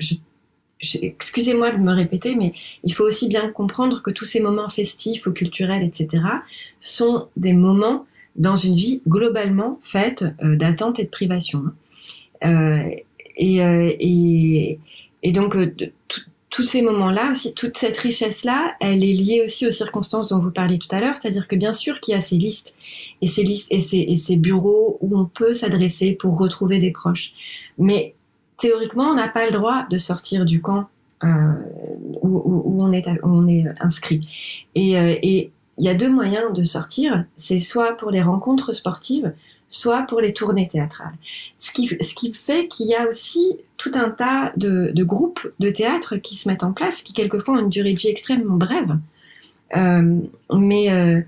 [1.00, 2.52] excusez-moi de me répéter, mais
[2.84, 6.22] il faut aussi bien comprendre que tous ces moments festifs ou culturels, etc.,
[6.80, 11.64] sont des moments dans une vie globalement faite d'attente et de privation.
[12.42, 12.90] Hein.
[13.36, 14.78] et,
[15.22, 15.56] et, donc
[16.50, 20.50] tous ces moments-là, aussi toute cette richesse-là, elle est liée aussi aux circonstances dont vous
[20.50, 22.74] parliez tout à l'heure, c'est-à-dire que bien sûr qu'il y a ces listes
[23.22, 27.32] et ces listes et ces, bureaux où on peut s'adresser pour retrouver des proches,
[27.78, 28.14] mais
[28.56, 30.88] théoriquement, on n'a pas le droit de sortir du camp
[31.22, 31.52] euh,
[32.22, 34.28] où, on est inscrit.
[34.76, 39.32] Euh, et il y a deux moyens de sortir, c'est soit pour les rencontres sportives,
[39.70, 41.14] soit pour les tournées théâtrales.
[41.59, 46.35] Ce qui, fait qu'il y a aussi tout un tas de, groupes de théâtre qui
[46.35, 48.98] se mettent en place, qui quelquefois ont une durée de vie extrêmement brève,
[49.76, 50.18] euh,
[50.52, 51.20] mais, euh,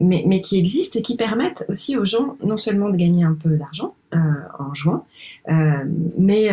[0.00, 3.50] mais, qui existent et qui permettent aussi aux gens non seulement de gagner un peu
[3.50, 4.18] d'argent euh,
[4.58, 5.06] en jouant,
[6.18, 6.50] mais,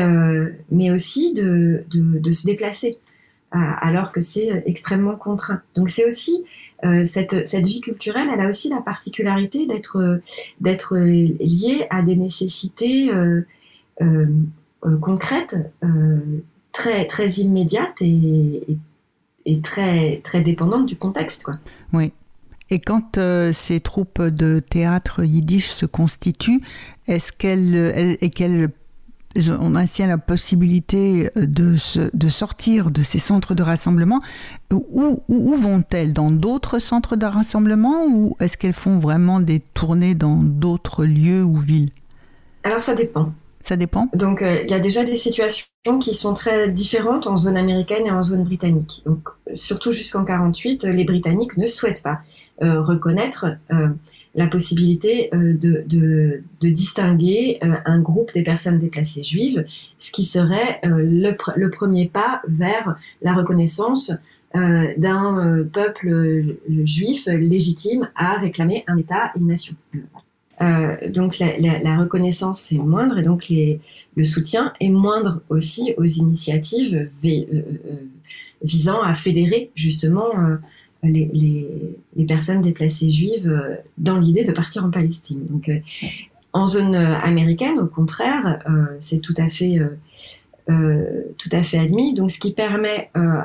[0.91, 2.97] aussi de, de, se déplacer
[3.51, 5.62] alors que c'est extrêmement contraint.
[5.75, 6.43] Donc c'est aussi
[6.83, 10.21] cette, cette vie culturelle, elle a aussi la particularité d'être
[10.61, 13.41] d'être liée à des nécessités euh,
[14.01, 14.25] euh,
[14.85, 15.55] euh concrètes,
[16.71, 18.77] très très immédiates et,
[19.63, 21.55] très très dépendantes du contexte, quoi.
[21.93, 22.11] Oui.
[22.69, 23.17] Et quand
[23.53, 26.59] ces troupes de théâtre yiddish se constituent,
[27.07, 28.69] est-ce qu'elles et qu'elles
[29.35, 31.75] on a ainsi la possibilité euh, de,
[32.13, 34.21] de sortir de ces centres de rassemblement.
[34.71, 36.13] Où, où, vont-elles?
[36.13, 41.43] Dans d'autres centres de rassemblement ou est-ce qu'elles font vraiment des tournées dans d'autres lieux
[41.43, 41.91] ou villes?
[42.63, 43.33] Alors ça dépend.
[43.63, 44.09] Ça dépend?
[44.13, 45.65] Donc euh, il y a déjà des situations
[45.99, 49.01] qui sont très différentes en zone américaine et en zone britannique.
[49.05, 52.19] Donc surtout jusqu'en 48, les Britanniques ne souhaitent pas
[52.61, 53.45] euh, reconnaître
[54.38, 59.65] la possibilité euh, de, de, distinguer euh, un groupe des personnes déplacées juives,
[59.97, 64.13] ce qui serait euh, le, le, premier pas vers la reconnaissance
[64.54, 69.76] d'un peuple juif légitime à réclamer un État, une nation.
[71.10, 77.10] donc la, reconnaissance est moindre et donc le soutien est moindre aussi aux initiatives
[78.63, 80.32] visant à fédérer justement
[81.03, 85.45] les, personnes déplacées juives dans l'idée de partir en Palestine.
[85.49, 85.71] Donc
[86.53, 88.60] en zone américaine, au contraire,
[88.99, 89.79] c'est tout à fait
[90.69, 92.13] euh, tout à fait admis.
[92.13, 93.39] Donc, ce qui permet euh,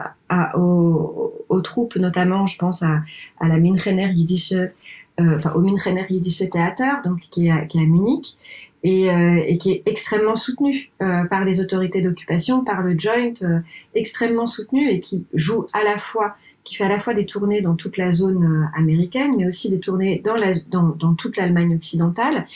[0.57, 3.03] aux, troupes, notamment, je pense à,
[3.41, 7.87] la Minchener Yiddish, euh, enfin au Yiddish Theater, donc qui est à, qui est à
[7.87, 8.37] Munich,
[8.83, 13.63] et, et, qui est extrêmement soutenu par les autorités d'occupation, par le Joint,
[13.95, 17.61] extrêmement soutenu et qui joue à la fois qui fait à la fois des tournées
[17.61, 22.47] dans toute la zone américaine, mais aussi des tournées dans, toute l'Allemagne occidentale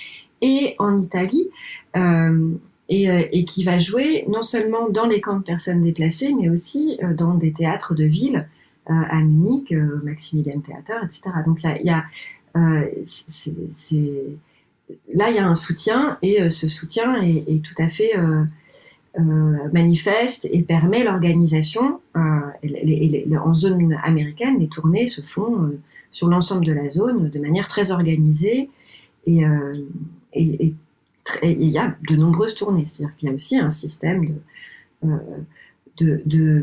[0.41, 1.49] et en Italie.
[1.97, 2.57] Euh,
[2.93, 7.01] euh, et, qui va jouer non seulement dans les camps de personnes déplacées, mais aussi
[7.03, 8.49] euh, dans des théâtres de ville
[8.89, 11.23] euh, à Munich, au Maximilian Theater, etc.
[11.45, 11.73] Donc y a,
[12.55, 12.85] là
[15.31, 18.13] il y a un soutien et ce soutien est, tout à fait
[19.73, 22.01] manifeste et permet l'organisation.
[22.15, 25.79] en zone américaine, les tournées se font
[26.11, 28.71] sur l'ensemble de la zone de manière très organisée
[29.27, 29.45] et,
[31.43, 32.85] il y a de nombreuses tournées.
[32.87, 34.27] C'est-à-dire qu'il y a aussi un système
[35.99, 36.63] de,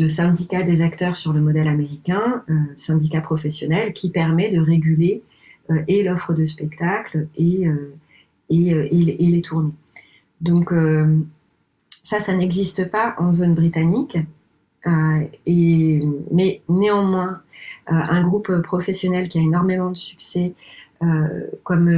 [0.00, 5.22] euh, syndicats des acteurs sur le modèle américain, euh, syndicat professionnel, qui permet de réguler
[5.70, 7.66] euh, et l'offre de spectacles et,
[8.50, 9.72] et, et, les tournées.
[10.40, 10.72] Donc
[12.04, 14.16] ça, ça n'existe pas en zone britannique.
[15.46, 17.40] et, mais néanmoins,
[17.86, 20.54] un groupe professionnel qui a énormément de succès,
[21.64, 21.88] comme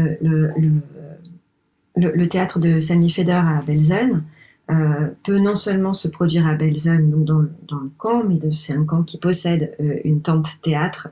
[1.96, 4.22] le théâtre de Sami Feder à Belzen
[4.68, 8.84] euh, peut non seulement se produire à Belzen, donc dans, le camp, mais c'est un
[8.84, 11.08] camp qui possède euh, une tente théâtre,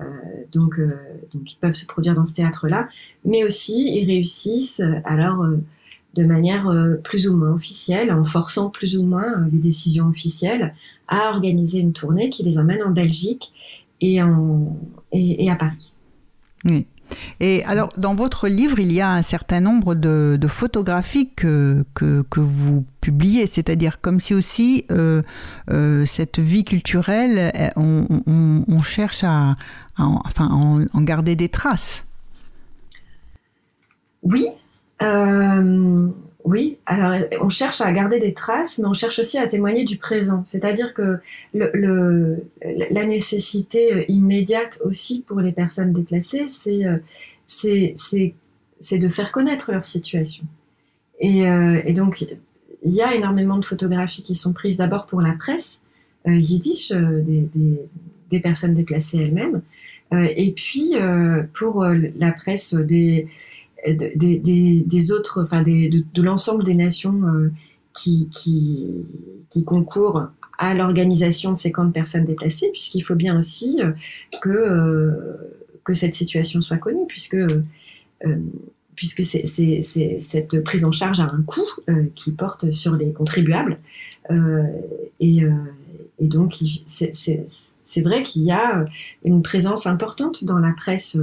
[0.00, 0.04] euh,
[0.52, 0.78] donc,
[1.32, 2.90] donc ils peuvent se produire dans ce théâtre-là,
[3.24, 5.46] mais aussi ils réussissent alors
[6.14, 6.72] de manière
[7.04, 10.74] plus ou moins officielle, en forçant plus ou moins les décisions officielles,
[11.08, 13.52] à organiser une tournée qui les emmène en Belgique
[14.00, 14.76] et, en,
[15.12, 15.92] et, et à Paris.
[16.64, 16.86] Oui.
[17.40, 22.40] Et alors, dans votre livre, il y a un certain nombre de, photographies que, que,
[22.40, 25.22] vous publiez, c'est-à-dire comme si aussi euh,
[25.70, 29.54] euh, cette vie culturelle, on, cherche à,
[29.96, 30.48] enfin,
[30.92, 32.04] en, garder des traces.
[34.22, 34.46] Oui.
[35.02, 36.08] Euh,
[36.44, 39.98] oui, alors on cherche à garder des traces, mais on cherche aussi à témoigner du
[39.98, 40.42] présent.
[40.44, 41.18] C'est-à-dire que
[41.52, 46.84] le, la nécessité immédiate aussi pour les personnes déplacées, c'est
[48.80, 50.44] c'est de faire connaître leur situation.
[51.20, 52.24] Et, euh, et, donc,
[52.82, 55.80] il y a énormément de photographies qui sont prises d'abord pour la presse
[56.26, 57.80] euh, yiddish euh, des, des,
[58.30, 59.62] des, personnes déplacées elles-mêmes,
[60.12, 60.94] et puis
[61.52, 63.28] pour la presse des
[63.86, 67.52] des, des, autres, enfin de, l'ensemble des nations euh,
[67.94, 68.28] qui,
[69.64, 73.92] concourent à l'organisation de ces camps de personnes déplacées, puisqu'il faut bien aussi euh,
[74.42, 75.12] que, euh,
[75.84, 77.38] que cette situation soit connue, puisque,
[78.94, 79.46] puisque c'est,
[80.20, 81.68] cette prise en charge a un coût
[82.14, 83.78] qui porte sur les contribuables.
[85.20, 85.42] et,
[86.18, 88.84] et donc, c'est vrai qu'il y a
[89.24, 91.16] une présence importante dans la presse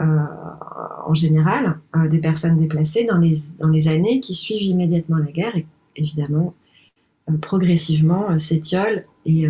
[0.00, 5.54] en général euh, des personnes déplacées dans les, années qui suivent immédiatement la guerre
[5.96, 6.54] évidemment
[7.28, 9.48] euh, progressivement s'étiolent et,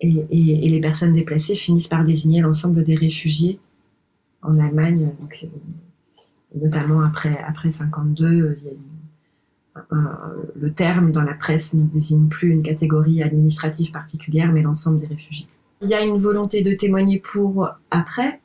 [0.00, 3.58] les personnes déplacées finissent par désigner l'ensemble des réfugiés
[4.42, 5.10] en Allemagne,
[6.54, 8.56] notamment après, après 52,
[9.90, 15.06] le terme dans la presse ne désigne plus une catégorie administrative particulière, mais l'ensemble des
[15.06, 15.46] réfugiés.
[15.80, 18.40] Il y a une volonté de témoigner pour après,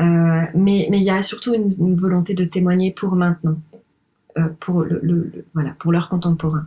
[0.00, 3.56] euh, mais mais il y a surtout une, volonté de témoigner pour maintenant,
[4.38, 6.66] euh, pour le, voilà pour leurs contemporains.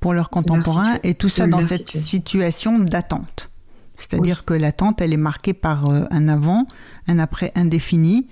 [0.00, 3.50] Pour leurs contemporains et tout ça dans cette situation, d'attente.
[3.96, 6.66] C'est-à-dire que l'attente, elle est marquée par euh, un avant,
[7.08, 8.28] un après indéfini.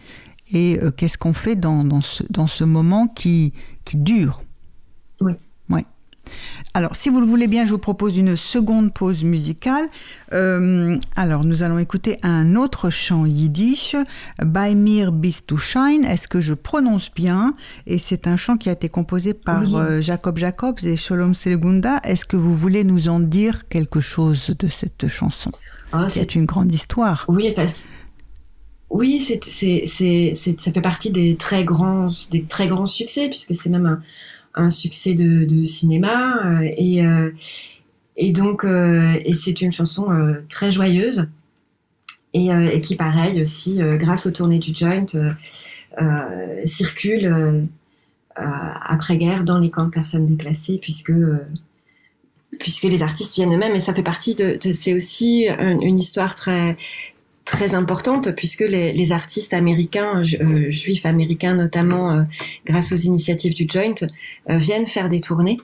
[0.52, 3.52] Et qu'est-ce qu'on fait dans, dans, ce, dans ce moment qui,
[3.84, 4.42] qui dure?
[5.20, 5.32] Oui.
[6.74, 9.88] Alors, si vous le voulez bien, je vous propose une seconde pause musicale.
[10.32, 13.96] Euh, alors, nous allons écouter un autre chant yiddish,
[14.44, 16.04] By Mir bis to shine.
[16.04, 17.54] Est-ce que je prononce bien?
[17.86, 22.00] Et c'est un chant qui a été composé par euh, Jacob Jacobs et Sholom Selgunda.
[22.04, 25.52] Est-ce que vous voulez nous en dire quelque chose de cette chanson?
[25.92, 27.24] Ah, C'est une grande histoire.
[27.28, 27.54] Oui,
[28.90, 33.86] oui, c'est, ça fait partie des très grands, des très grands succès, puisque c'est même
[33.86, 34.02] un,
[34.56, 36.44] un succès de, cinéma.
[36.44, 37.30] Euh, et, euh,
[38.16, 40.06] Et donc, et c'est une chanson
[40.48, 41.28] très joyeuse
[42.32, 45.04] et, qui, pareil aussi, grâce aux tournées du joint,
[46.64, 47.68] circule
[48.34, 51.12] après-guerre dans les camps de personnes déplacées, puisque
[52.58, 56.78] puisque les artistes viennent eux-mêmes et ça fait partie de, c'est aussi une, histoire très
[57.46, 62.22] très importante puisque les, les artistes américains, euh, juifs américains notamment, euh,
[62.66, 63.94] grâce aux initiatives du Joint,
[64.50, 65.56] euh, viennent faire des tournées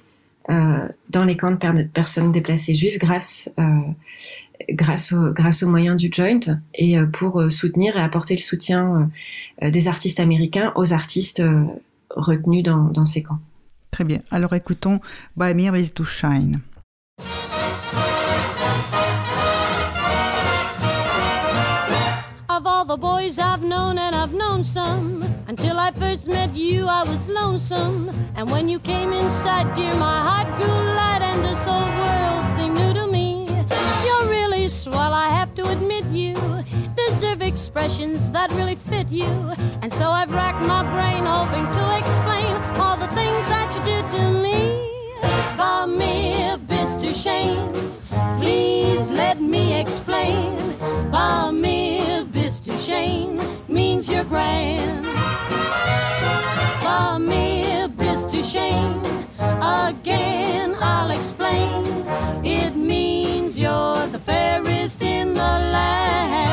[0.48, 3.48] dans les camps de personnes déplacées juives grâce
[4.70, 9.08] grâce au, grâce aux moyens du Joint et pour soutenir et apporter le soutien
[9.62, 11.40] des artistes américains aux artistes
[12.10, 13.38] retenus dans, dans ces camps.
[13.92, 14.18] Très bien.
[14.32, 14.98] Alors écoutons
[15.36, 16.56] By Me is to Shine.
[23.38, 28.10] I've known, and I've known some, until I first met you, I was lonesome.
[28.36, 32.76] And when you came inside, dear, my heart grew light, and this whole world seemed
[32.76, 33.46] new to me.
[34.04, 36.34] You're really swell, I have to admit you
[37.22, 39.30] deserve expressions that really fit you.
[39.82, 44.08] And so I've racked my brain, hoping to explain all the things that you did
[44.08, 44.56] to me.
[45.56, 46.34] By me,
[46.68, 47.14] Mr.
[47.14, 47.72] Shane,
[48.40, 50.56] please let me explain.
[51.10, 52.01] By me,
[52.82, 52.88] Mr.
[52.88, 55.06] Shane means you're grand.
[56.82, 58.42] For me, Mr.
[58.42, 59.00] Shane,
[59.38, 61.84] again I'll explain.
[62.44, 66.50] It means you're the fairest in the land.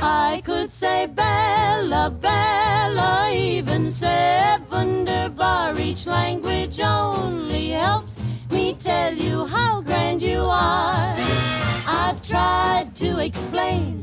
[0.00, 5.78] I could say Bella, Bella, even say wunderbar.
[5.78, 11.14] Each language only helps me tell you how grand you are.
[11.86, 14.02] I've tried to explain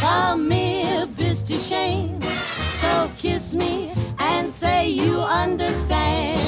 [0.00, 1.56] Come here, Mr.
[1.68, 2.20] shame.
[2.22, 6.38] So kiss me and say you understand.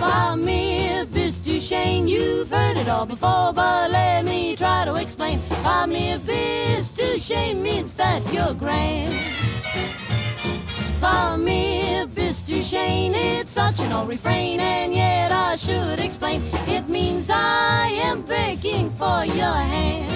[0.00, 1.60] Come here, Mr.
[1.60, 2.08] Shane.
[2.08, 5.40] You've heard it all before, but let me try to explain.
[5.62, 6.18] Come here,
[6.96, 9.12] to shame means that you're grand.
[11.00, 12.62] For me, Mr.
[12.62, 16.40] Shane, it's such an old refrain, and yet I should explain.
[16.66, 20.12] It means I am begging for your hand.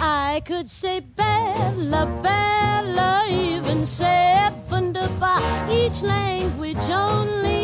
[0.00, 4.32] I could say Bella, Bella, even say
[4.70, 5.40] wunderbar.
[5.70, 7.61] Each language only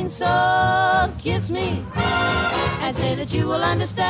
[0.00, 0.08] Mr.
[0.08, 1.82] Shane, so kiss me
[2.82, 4.06] and say that you will understand.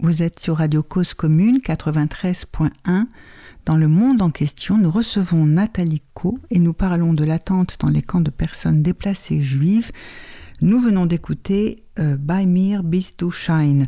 [0.00, 3.06] Vous êtes sur Radio Cause Commune 93.1.
[3.64, 7.88] Dans le monde en question, nous recevons Nathalie Co et nous parlons de l'attente dans
[7.88, 9.92] les camps de personnes déplacées juives.
[10.60, 12.82] Nous venons d'écouter By Mir
[13.30, 13.86] Shine,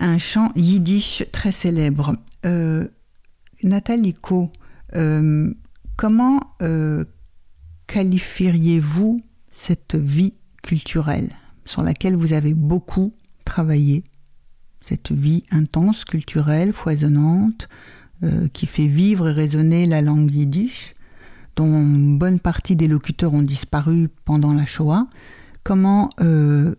[0.00, 2.12] un chant yiddish très célèbre.
[2.44, 2.88] Euh,
[3.62, 4.50] Nathalie Co,
[4.94, 5.52] euh,
[5.96, 6.40] comment
[7.86, 9.20] qualifieriez-vous
[9.52, 11.30] cette vie culturelle
[11.64, 14.04] sur laquelle vous avez beaucoup travaillé?
[14.86, 17.68] Cette vie intense, culturelle, foisonnante,
[18.22, 20.94] euh, qui fait vivre et résonner la langue yiddish,
[21.54, 25.06] dont bonne partie des locuteurs ont disparu pendant la Shoah.
[25.64, 26.76] Comment, euh,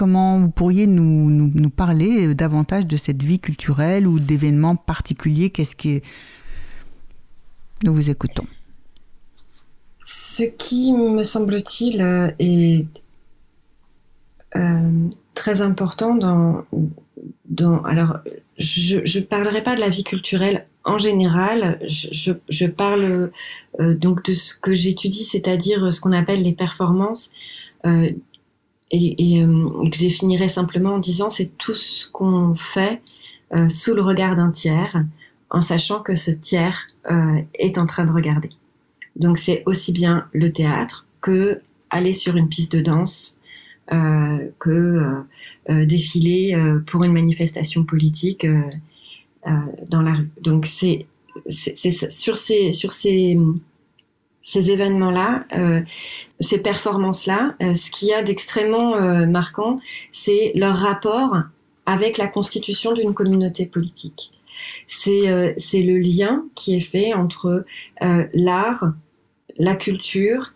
[0.00, 5.50] comment vous pourriez nous, nous, parler davantage de cette vie culturelle ou d'événements particuliers?
[5.50, 6.00] Qu'est-ce qui
[7.84, 8.46] Nous vous écoutons.
[10.02, 12.00] Ce qui, me semble-t-il,
[12.38, 12.86] est
[14.56, 16.64] euh, très important dans,
[17.50, 18.20] dans alors
[18.56, 23.30] je ne parlerai pas de la vie culturelle en général, je, je, parle
[23.80, 27.32] euh, donc de ce que j'étudie, c'est-à-dire ce qu'on appelle les performances,
[27.84, 28.10] euh,
[28.90, 33.02] et, et euh, que je définirais simplement en disant c'est tout ce qu'on fait
[33.54, 35.04] euh, sous le regard d'un tiers,
[35.50, 36.86] en sachant que ce tiers
[37.54, 38.50] est en train de regarder.
[39.16, 41.60] Donc c'est aussi bien le théâtre que
[41.90, 43.40] aller sur une piste de danse,
[43.92, 45.22] euh, que euh,
[45.68, 48.46] euh, défiler pour une manifestation politique
[49.44, 50.30] dans la rue.
[50.40, 51.06] Donc c'est
[51.48, 53.36] sur ces sur ces
[54.50, 55.80] ces événements-là, euh,
[56.40, 59.78] ces performances-là, euh, ce qu'il y a d'extrêmement euh, marquant,
[60.10, 61.36] c'est leur rapport
[61.86, 64.32] avec la constitution d'une communauté politique.
[64.86, 67.64] C'est c'est le lien qui est fait entre
[68.34, 68.92] l'art,
[69.56, 70.52] la culture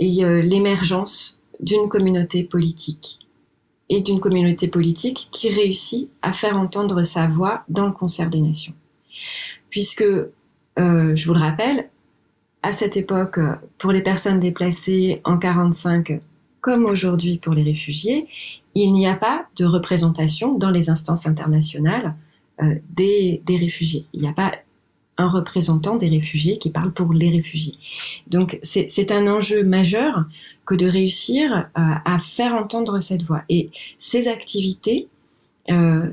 [0.00, 3.20] et l'émergence d'une communauté politique
[3.90, 8.40] et d'une communauté politique qui réussit à faire entendre sa voix dans le concert des
[8.40, 8.74] nations.
[9.70, 10.04] Puisque,
[10.76, 11.88] je vous le rappelle,
[12.64, 13.38] à cette époque,
[13.78, 16.20] pour les personnes déplacées en 45,
[16.62, 18.26] comme aujourd'hui pour les réfugiés,
[18.74, 22.14] il n'y a pas de représentation dans les instances internationales
[22.62, 24.06] euh, des, des, réfugiés.
[24.14, 24.52] Il n'y a pas
[25.18, 27.74] un représentant des réfugiés qui parle pour les réfugiés.
[28.28, 30.24] Donc c'est un enjeu majeur
[30.64, 33.42] que de réussir euh, à faire entendre cette voix.
[33.50, 35.08] Et ces activités
[35.70, 36.10] euh,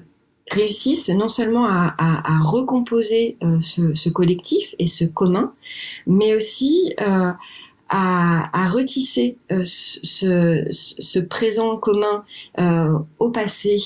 [0.51, 5.53] réussissent non seulement à, à, à recomposer euh, ce, collectif et ce commun,
[6.05, 7.31] mais aussi euh,
[7.91, 12.23] à, à, retisser euh, ce, présent commun
[12.59, 13.77] euh, au passé,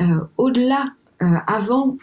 [0.00, 0.86] euh, au-delà,
[1.46, 1.96] avant,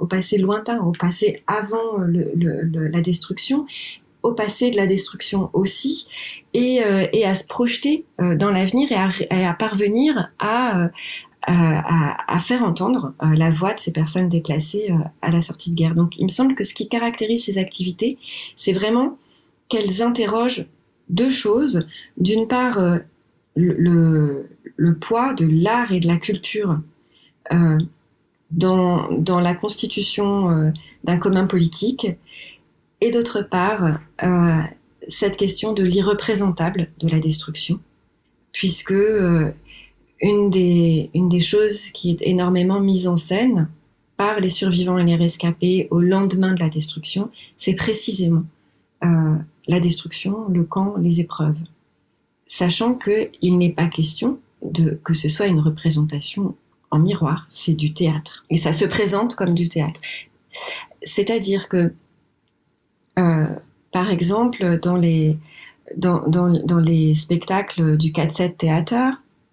[0.00, 3.64] au passé lointain, au passé avant la destruction,
[4.24, 6.08] au passé de la destruction aussi,
[6.52, 6.80] et,
[7.12, 10.88] et à se projeter dans l'avenir et et à, parvenir à,
[11.46, 15.76] à, faire entendre euh, la voix de ces personnes déplacées euh, à la sortie de
[15.76, 15.94] guerre.
[15.94, 18.18] Donc il me semble que ce qui caractérise ces activités,
[18.56, 19.18] c'est vraiment
[19.68, 20.66] qu'elles interrogent
[21.08, 21.86] deux choses.
[22.16, 22.98] D'une part, euh,
[23.56, 24.48] le,
[25.00, 26.80] poids de l'art et de la culture
[28.50, 30.72] dans la constitution
[31.04, 32.06] d'un commun politique,
[33.00, 33.98] et d'autre part,
[35.08, 37.80] cette question de l'irreprésentable de la destruction,
[38.52, 38.94] puisque
[40.20, 43.68] une des, choses qui est énormément mise en scène
[44.16, 48.44] par les survivants et les rescapés au lendemain de la destruction, c'est précisément
[49.02, 51.56] euh, la destruction, le camp, les épreuves.
[52.46, 56.54] Sachant qu'il n'est pas question de que ce soit une représentation
[56.90, 58.44] en miroir, c'est du théâtre.
[58.50, 60.00] Et ça se présente comme du théâtre.
[61.02, 61.94] C'est-à-dire que,
[63.18, 63.46] euh,
[63.92, 65.38] par exemple, dans les,
[65.96, 68.94] dans, les spectacles du 4-7 théâtre,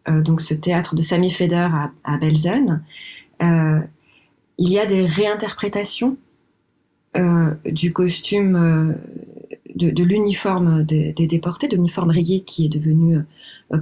[0.08, 2.18] donc ce théâtre de Sami Feder à, à
[3.44, 3.80] euh,
[4.58, 6.18] il y a des réinterprétations
[7.16, 8.98] euh, du costume,
[9.76, 13.20] de, l'uniforme des, déportés, de l'uniforme rayé qui est devenu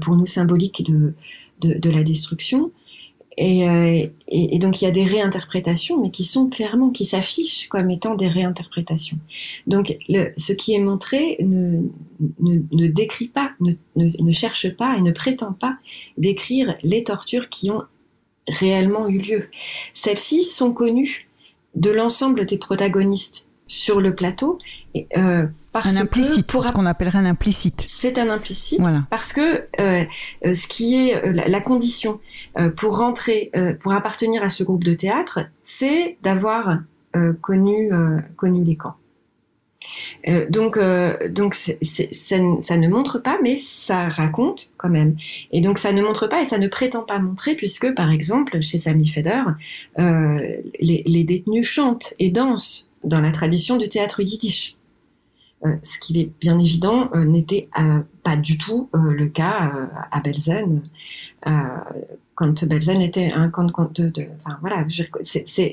[0.02, 1.14] pour nous symbolique de,
[1.62, 2.72] de, la destruction.
[3.38, 4.08] Et, euh,
[4.60, 8.28] donc il y a des réinterprétations, mais qui sont clairement, qui s'affichent comme étant des
[8.28, 9.20] réinterprétations.
[9.68, 11.82] Donc ce qui est montré ne,
[12.40, 15.78] ne, ne décrit pas, ne, ne, cherche pas et ne prétend pas
[16.18, 17.84] décrire les tortures qui ont
[18.48, 19.50] réellement eu lieu.
[19.94, 21.28] Celles-ci sont connues
[21.76, 24.60] de l'ensemble des protagonistes sur le plateau.
[24.94, 27.84] Et, euh, un implicite, pour ce qu'on appellerait un implicite.
[27.86, 29.06] C'est un implicite voilà.
[29.10, 30.06] parce que euh,
[30.46, 32.22] euh ce qui est la, la condition
[32.58, 33.52] euh, pour rentrer,
[33.82, 36.80] pour appartenir à ce groupe de théâtre, c'est d'avoir
[37.42, 37.92] connu
[38.38, 38.96] connu les camps.
[40.50, 40.80] Donc
[41.30, 45.16] donc c'est, c'est, ça, ne montre pas, mais ça raconte quand même.
[45.52, 48.62] Et donc ça ne montre pas et ça ne prétend pas montrer puisque par exemple
[48.62, 49.44] chez Sami Feder,
[49.98, 54.76] les, les détenus chantent et dansent dans la tradition du théâtre yiddish.
[55.66, 59.72] Euh, ce qui est bien évident euh, n'était euh, pas du tout le cas
[60.12, 60.82] à Belzen
[62.36, 64.86] quand Belzen était un camp de, enfin voilà,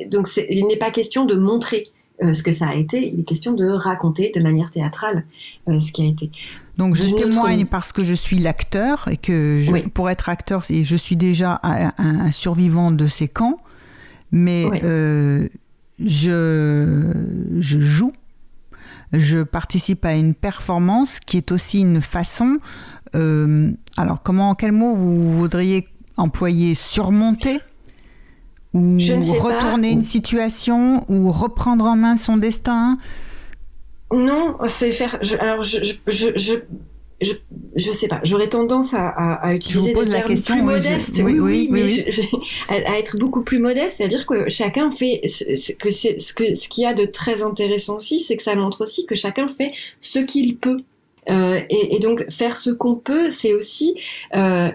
[0.06, 1.88] donc il n'est pas question de montrer
[2.22, 5.24] ce que ça a été, il est question de raconter de manière théâtrale
[5.66, 6.30] ce qui a été.
[6.78, 10.96] Donc je témoigne parce que je suis l'acteur et que je, pour être acteur, je
[10.96, 13.58] suis déjà un, un, survivant de ces camps,
[14.30, 15.48] mais euh,
[15.98, 17.12] je,
[17.58, 18.12] je joue.
[19.12, 22.56] Je participe à une performance qui est aussi une façon.
[23.14, 26.74] Euh, alors, comment, quel mot vous voudriez employer?
[26.74, 27.60] Surmonter?
[28.74, 28.98] Ou
[29.40, 32.98] retourner une situation ou reprendre en main son destin?
[34.12, 35.18] Non, c'est faire.
[35.40, 36.54] alors, je, je, je,
[37.76, 41.38] je sais pas, j'aurais tendance à, à, à utiliser des termes question, plus modestes, oui,
[41.38, 41.86] oui, oui, mais
[42.68, 46.54] à, à, être beaucoup plus modeste, c'est-à-dire que chacun fait ce, que c'est ce que
[46.54, 49.48] ce qu'il y a de très intéressant aussi, c'est que ça montre aussi que chacun
[49.48, 50.82] fait ce qu'il peut.
[51.30, 53.94] Euh, et, et, donc faire ce qu'on peut, c'est aussi
[54.34, 54.70] euh,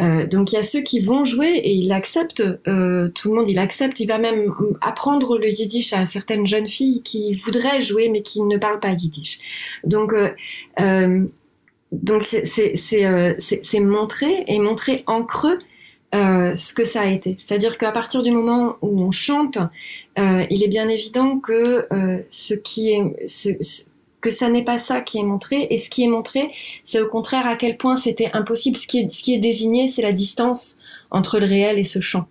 [0.00, 3.34] euh, donc il y a ceux qui vont jouer et il accepte, euh, tout le
[3.34, 7.82] monde il accepte, il va même apprendre le yiddish à certaines jeunes filles qui voudraient
[7.82, 9.40] jouer mais qui ne parlent pas yiddish.
[9.84, 10.30] Donc euh,
[10.80, 11.26] euh
[11.92, 15.58] donc c'est montrer et montrer en creux
[16.12, 17.36] euh, ce que ça a été.
[17.38, 19.58] C'est-à-dire qu'à partir du moment où on chante,
[20.18, 23.50] euh, il est bien évident que euh, ce qui est, ce,
[24.20, 26.50] que ça n'est pas ça qui est montré, et ce qui est montré,
[26.84, 28.76] c'est au contraire à quel point c'était impossible.
[28.76, 30.78] Ce qui est, désigné, c'est la distance
[31.10, 32.26] entre le réel et ce chant.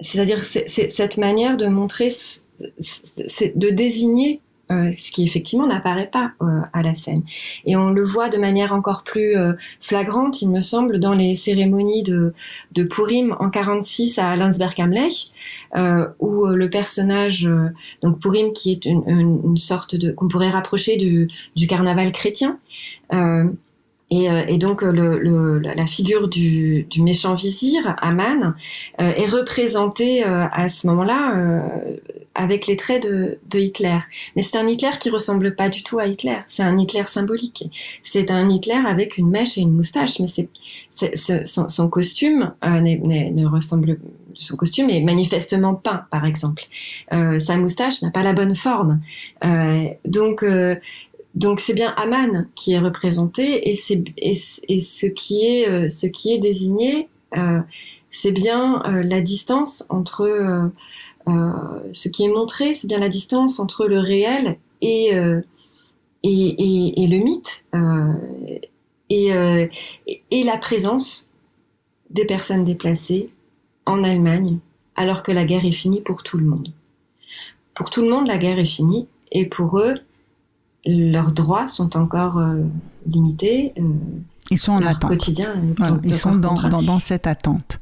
[0.00, 2.12] C'est-à-dire c'est cette manière de montrer,
[2.58, 4.40] de désigner
[4.72, 7.22] euh, ce qui effectivement n'apparaît pas euh, à la scène.
[7.64, 11.36] Et on le voit de manière encore plus euh, flagrante, il me semble, dans les
[11.36, 12.32] cérémonies de,
[12.84, 15.30] Purim en 46 à Landsberg am Lech,
[16.18, 17.48] où le personnage,
[18.02, 22.58] donc Purim, qui est une, sorte de qu'on pourrait rapprocher du carnaval chrétien.
[24.14, 28.54] Et, et, donc la figure du, méchant vizir, Aman,
[28.98, 31.80] est représentée à ce moment-là
[32.34, 33.98] avec les traits de, Hitler.
[34.36, 36.38] Mais c'est un Hitler qui ressemble pas du tout à Hitler.
[36.46, 37.64] C'est un Hitler symbolique.
[38.02, 40.18] C'est un Hitler avec une mèche et une moustache.
[40.20, 43.98] Mais son, costume euh, ne ressemble
[44.34, 46.64] son costume est manifestement peint, par exemple.
[47.12, 49.00] Euh, sa moustache n'a pas la bonne forme.
[49.44, 50.76] Euh, donc euh,
[51.34, 56.06] donc c'est bien Aman qui est représenté et c'est et, ce qui est euh, ce
[56.06, 57.08] qui est désigné,
[58.10, 60.70] c'est bien la distance entre
[61.28, 65.40] euh, ce qui est montré, c'est bien la distance entre le réel et, euh,
[66.24, 68.12] et, et, le mythe euh,
[69.08, 69.70] et,
[70.30, 71.30] et la présence
[72.10, 73.30] des personnes déplacées
[73.86, 74.58] en Allemagne
[74.96, 76.72] alors que la guerre est finie pour tout le monde.
[77.74, 79.94] Pour tout le monde, la guerre est finie et pour eux,
[80.84, 82.42] leurs droits sont encore
[83.06, 83.72] limités.
[84.50, 85.10] ils sont en attente.
[85.10, 85.54] quotidien.
[86.04, 87.78] ils sont dans, dans, dans, cette attente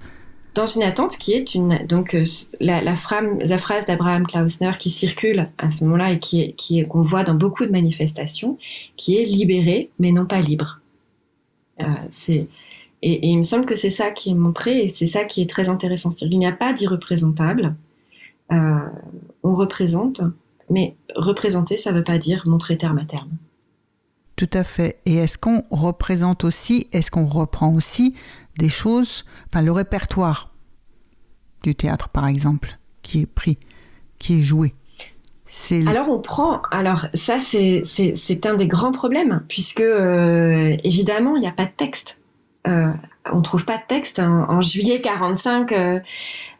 [0.54, 2.24] dans une attente qui est une donc euh,
[2.60, 7.24] la, phrase d'Abraham Klausner qui circule à ce moment-là et qui est qui qu'on voit
[7.24, 8.58] dans beaucoup de manifestations
[8.96, 10.80] qui est libéré mais non pas libre
[11.80, 12.48] euh, c'est
[13.02, 15.40] et, et, il me semble que c'est ça qui est montré et c'est ça qui
[15.40, 17.74] est très intéressant c'est-à-dire qu'il n'y a pas d'irreprésentable
[18.52, 18.86] euh,
[19.42, 20.20] on représente
[20.70, 23.30] mais représenter ça veut pas dire montrer terme à terme
[24.40, 25.00] tout à fait.
[25.04, 28.14] Et est-ce qu'on représente aussi, est-ce qu'on reprend aussi
[28.58, 30.50] des choses, enfin le répertoire
[31.62, 33.58] du théâtre par exemple, qui est pris,
[34.18, 34.72] qui est joué?
[35.86, 41.40] Alors on prend, alors ça c'est c'est un des grands problèmes puisque euh, évidemment il
[41.40, 42.19] n'y a pas de texte.
[42.68, 42.92] Euh,
[43.32, 46.00] on trouve pas de texte en, juillet 45, euh,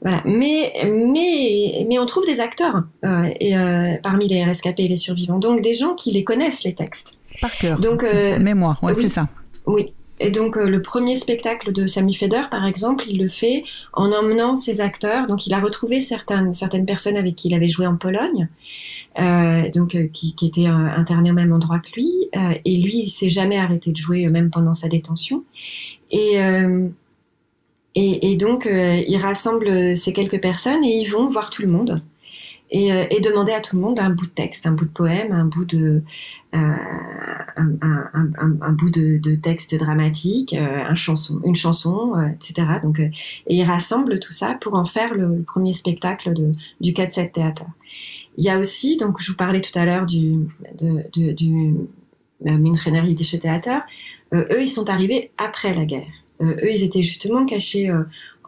[0.03, 0.23] voilà.
[0.25, 3.55] Mais mais mais on trouve des acteurs euh, et
[4.03, 7.19] parmi les rescapés et les survivants, donc des gens qui les connaissent les textes.
[7.41, 7.79] Par cœur.
[7.79, 9.29] Donc mémoire, ouais, c'est ça.
[9.67, 13.65] Oui, et donc euh, le premier spectacle de Sammy Feder, par exemple, il le fait
[13.95, 15.27] en emmenant ses acteurs.
[15.27, 18.47] Donc il a retrouvé certaines certaines personnes avec qui il avait joué en Pologne, euh,
[19.17, 22.11] donc euh, qui, qui, étaient internés au même endroit que lui.
[22.33, 25.45] et lui, il s'est jamais arrêté de jouer, même pendant sa détention.
[26.11, 26.39] Et
[27.97, 32.01] et, et, donc, il rassemble ces quelques personnes et ils vont voir tout le monde
[32.71, 34.91] et, euh, et, demander à tout le monde un bout de texte, un bout de
[34.91, 36.03] poème, un bout de
[36.55, 36.59] euh,
[37.57, 37.77] un,
[38.61, 42.67] un, bout de, de, texte dramatique, euh, un chanson, une chanson, euh, etc.
[42.83, 43.11] Donc, et
[43.47, 47.65] il rassemble tout ça pour en faire le, premier spectacle de, du 4-7 théâtre.
[48.39, 51.75] Il y a aussi, donc je vous parlais tout à l'heure du, de, de, du
[52.41, 53.83] Münchener Jüdische Theater.
[54.33, 56.11] eux, ils sont arrivés après la guerre.
[56.41, 57.91] eux, ils étaient justement cachés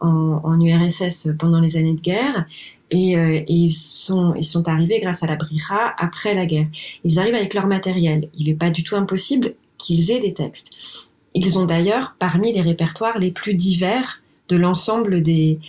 [0.03, 2.45] en, en, URSS pendant les années de guerre
[2.91, 6.67] et, euh, et, ils sont ils sont arrivés grâce à la Brira après la guerre.
[7.03, 8.29] Ils arrivent avec leur matériel.
[8.37, 10.69] Il n'est pas du tout impossible qu'ils aient des textes.
[11.33, 15.59] Ils ont d'ailleurs parmi les répertoires les plus divers de l'ensemble des,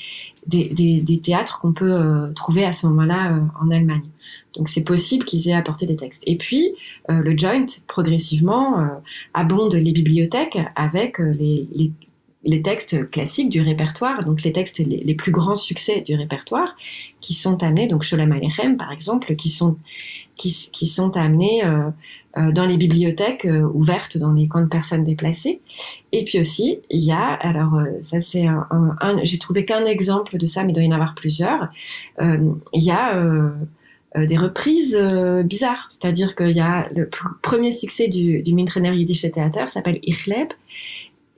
[0.47, 0.69] des,
[1.01, 4.09] des, théâtres qu'on peut euh, trouver à ce moment-là euh, en Allemagne.
[4.55, 6.23] Donc c'est possible qu'ils aient apporté des textes.
[6.27, 6.75] Et puis
[7.09, 8.89] le Joint progressivement
[9.33, 11.91] abonde les bibliothèques avec les, les,
[12.45, 16.77] les textes classiques du répertoire, donc les textes les, plus grands succès du répertoire,
[17.21, 19.77] qui sont amenés, donc Sholem Aleichem par exemple, qui sont
[20.37, 21.91] qui, sont amenés euh, euh,
[22.37, 25.61] dans les bibliothèques euh, ouvertes dans les camps de personnes déplacées.
[26.13, 28.67] Et puis aussi, il y a, alors ça c'est un,
[29.01, 31.69] un, j'ai trouvé qu'un exemple de ça, mais il doit y en avoir plusieurs.
[32.21, 33.53] il y a
[34.17, 34.97] des reprises
[35.45, 37.11] bizarres, c'est-à-dire qu'il y a le
[37.43, 40.49] premier succès du, du Mintrener Yiddish Theater s'appelle Ichleb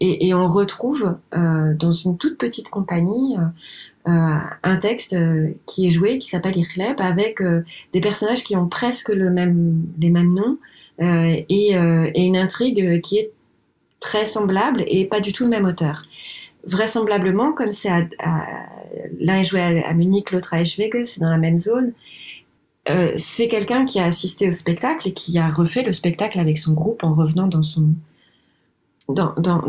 [0.00, 5.50] et, et on retrouve euh, dans une toute petite compagnie euh, euh un texte euh,
[5.66, 9.82] qui est joué qui s'appelle Irleb avec euh, des personnages qui ont presque le même,
[9.98, 10.58] les mêmes noms
[10.98, 13.32] et, et, une intrigue qui est
[14.00, 16.02] très semblable et pas du tout le même auteur.
[16.64, 17.90] Vraisemblablement, comme c'est
[19.18, 21.92] l'un est joué à, Munich, l'autre à Eschwege, c'est dans la même zone.
[22.88, 26.58] Euh, c'est quelqu'un qui a assisté au spectacle et qui a refait le spectacle avec
[26.58, 27.90] son groupe en revenant dans son
[29.08, 29.62] dans, dans,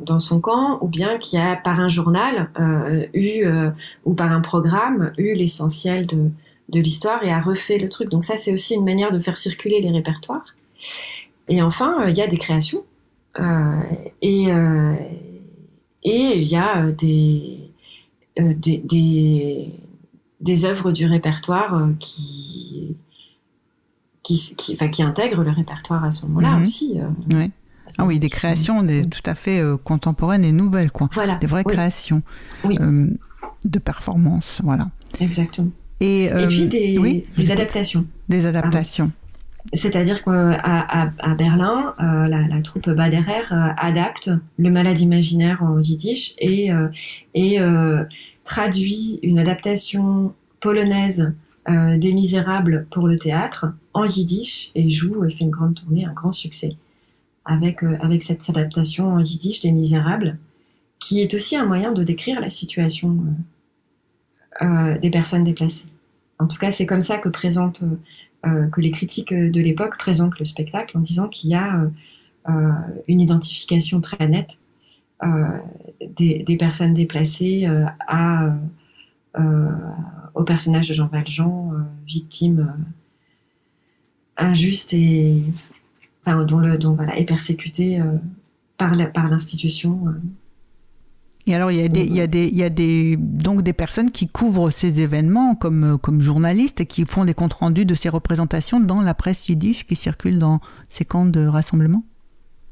[0.00, 3.70] dans, son camp, ou bien qui a par un journal euh, eu euh,
[4.04, 6.30] ou par un programme eu l'essentiel de,
[6.70, 8.08] de l'histoire et a refait le truc.
[8.08, 10.54] Donc ça, c'est aussi une manière de faire circuler les répertoires.
[11.48, 12.82] Et enfin, euh, il y a des créations
[14.22, 14.46] et
[16.02, 17.70] et il y a des,
[18.36, 19.68] des, des
[20.40, 22.96] des œuvres du répertoire qui
[24.22, 26.62] qui, qui, enfin, qui intègrent le répertoire à ce moment-là Mhm.
[26.62, 26.98] aussi.
[27.00, 27.50] euh, Ouais.
[27.98, 31.08] Ah oui, des créations des, tout à fait euh, contemporaines et nouvelles, quoi.
[31.12, 31.36] Voilà.
[31.36, 31.72] Des vraies Oui.
[31.72, 32.20] créations
[32.64, 32.76] Oui.
[32.80, 33.08] euh,
[33.64, 34.88] de performance, voilà.
[35.20, 35.70] Exactement.
[36.00, 38.06] Et, euh, Et puis des, oui, je des adaptations.
[38.28, 39.12] Des adaptations.
[39.74, 45.62] C'est-à-dire qu'à à, à Berlin, euh, la, la troupe Baderer euh, adapte le malade imaginaire
[45.62, 46.88] en yiddish et, euh,
[47.34, 48.02] et euh,
[48.44, 51.34] traduit une adaptation polonaise
[51.68, 56.06] euh, des Misérables pour le théâtre en yiddish et joue et fait une grande tournée,
[56.06, 56.76] un grand succès
[57.44, 60.38] avec, euh, avec cette adaptation en yiddish des Misérables
[61.00, 63.18] qui est aussi un moyen de décrire la situation
[64.62, 65.86] euh, euh, des personnes déplacées.
[66.40, 67.18] En tout cas, c'est comme ça
[67.82, 67.86] euh,
[68.46, 71.86] euh, que les critiques de l'époque présentent le spectacle en disant qu'il y a
[72.48, 72.72] euh,
[73.06, 74.50] une identification très nette
[76.16, 77.68] des, personnes déplacées
[80.34, 81.72] au personnage de Jean Valjean,
[82.06, 82.74] victime
[84.38, 85.42] injuste et
[86.24, 86.58] enfin, dont
[87.18, 90.06] est par l'institution.
[91.50, 93.62] Et alors, il y a des, il y a des, il y a des, donc
[93.62, 97.54] des personnes qui couvrent ces événements comme, euh, comme journalistes et qui font des comptes
[97.54, 102.04] rendus de ces représentations dans la presse yiddish qui circule dans ces camps de rassemblement?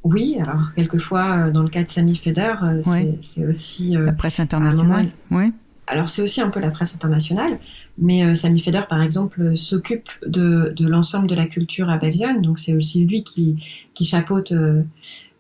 [0.05, 2.83] Oui, alors quelquefois euh, dans le cas de Sami Feder, euh,
[3.21, 3.47] c'est- Ouais.
[3.49, 5.09] aussi euh, La presse internationale.
[5.33, 5.53] Oui.
[5.89, 7.59] alors c'est aussi un peu la presse internationale,
[7.99, 12.43] mais euh, Sami Feder, par exemple, s'occupe de, de l'ensemble de la culture à Belgium,
[12.43, 13.57] donc c'est aussi lui qui,
[13.95, 14.83] qui chapeaute euh,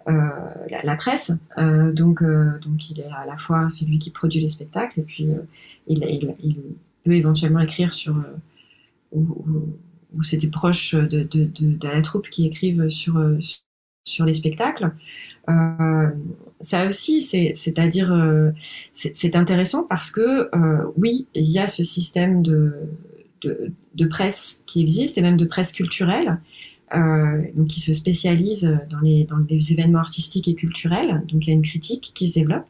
[0.09, 1.33] la, la presse.
[1.59, 5.01] Euh, donc, euh, donc il est à la fois, c'est lui qui produit les spectacles,
[5.01, 5.43] et puis euh,
[5.87, 6.35] il,
[7.05, 8.17] peut éventuellement écrire sur...
[8.17, 8.23] euh,
[9.13, 11.29] ou, c'est des proches de,
[11.83, 13.39] la troupe qui écrivent sur, euh,
[14.05, 14.93] sur les spectacles.
[15.49, 16.09] Euh,
[16.61, 18.51] ça aussi, c'est- c'est-à-dire, euh,
[18.93, 22.73] c'est intéressant parce que euh, oui, il y a ce système de,
[23.43, 26.35] de, presse qui existe et même de presse culturelle, euh,
[27.55, 31.23] donc qui se spécialise dans les, dans les événements artistiques et culturels.
[31.29, 32.67] Donc il y a une critique qui se développe.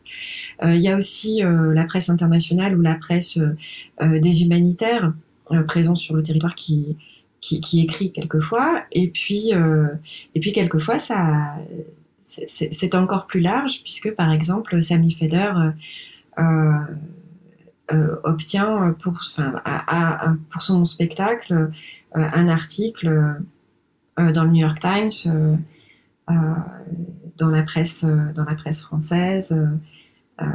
[0.65, 5.13] Euh, il y a aussi euh, la presse internationale ou la presse euh, des humanitaires
[5.53, 6.97] euh, présents sur le territoire qui
[7.41, 9.87] qui, qui écrit quelquefois, et puis euh,
[10.35, 11.55] et puis quelquefois ça
[12.25, 15.71] c'est- encore plus large puisque par exemple Sami Feder euh,
[16.43, 16.73] euh,
[17.93, 21.69] euh, obtient pour enfin a- a- pour son spectacle euh,
[22.15, 23.33] un article euh,
[24.33, 25.57] dans le New York Times euh,
[26.31, 26.35] euh,
[27.37, 29.67] dans la presse euh, dans la presse française euh,
[30.43, 30.47] euh,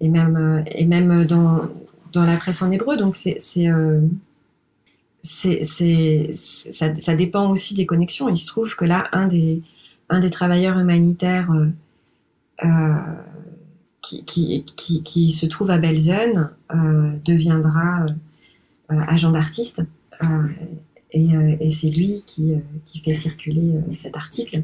[0.00, 1.68] et même euh, et même dans
[2.12, 4.00] dans la presse en hébreu donc c'est c'est euh,
[5.22, 8.28] c'est, ça, dépend aussi des connexions.
[8.28, 9.62] Il se trouve que là, un des,
[10.08, 11.68] un des travailleurs humanitaires euh,
[12.64, 12.94] euh,
[14.02, 18.08] qui, qui, qui, se trouve à Belzun euh, deviendra euh,
[18.92, 19.82] euh, agent d'artiste.
[21.14, 22.58] Euh, et, c'est lui qui, euh,
[23.04, 24.62] fait circuler euh, cet article.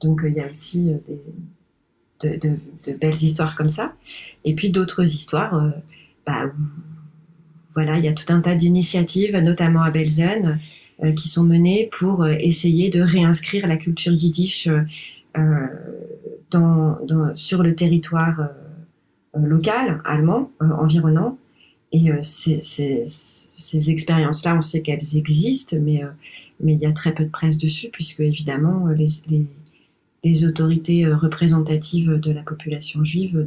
[0.00, 0.90] Donc il y a aussi
[2.22, 2.58] de,
[3.00, 3.94] belles histoires comme ça.
[4.44, 5.72] Et puis d'autres histoires
[6.26, 6.50] bah,
[7.72, 10.58] voilà, il y a tout un tas d'initiatives, notamment à Belzun,
[11.04, 14.68] euh, qui sont menées pour essayer de réinscrire la culture yiddish
[17.34, 18.48] sur le territoire
[19.34, 21.38] local, allemand, environnant.
[21.92, 26.08] Et euh, ces, ces, ces expériences-là, on sait qu'elles existent, mais, euh,
[26.60, 29.46] mais il y a très peu de presse dessus, puisque évidemment, euh, les, les,
[30.24, 33.46] les autorités représentatives de la population juive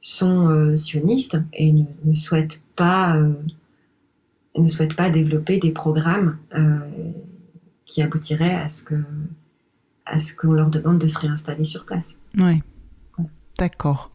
[0.00, 3.18] sont euh, sionistes et ne, ne souhaitent pas
[4.54, 6.36] ne souhaitent pas développer des programmes
[7.86, 9.02] qui aboutiraient à ce que
[10.04, 12.18] à ce qu'on leur demande de se réinstaller sur place.
[12.36, 12.62] Oui.
[13.58, 14.11] D'accord.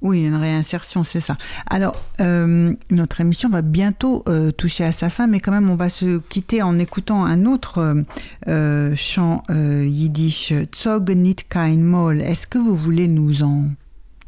[0.00, 1.36] Oui, une réinsertion, c'est ça.
[1.66, 5.74] Alors, euh, notre émission va bientôt euh, toucher à sa fin, mais quand même, on
[5.74, 8.04] va se quitter en écoutant un autre
[8.46, 11.36] euh, chant yiddish, Zog nit
[11.78, 12.20] Moll.
[12.20, 13.64] Est-ce que vous voulez nous en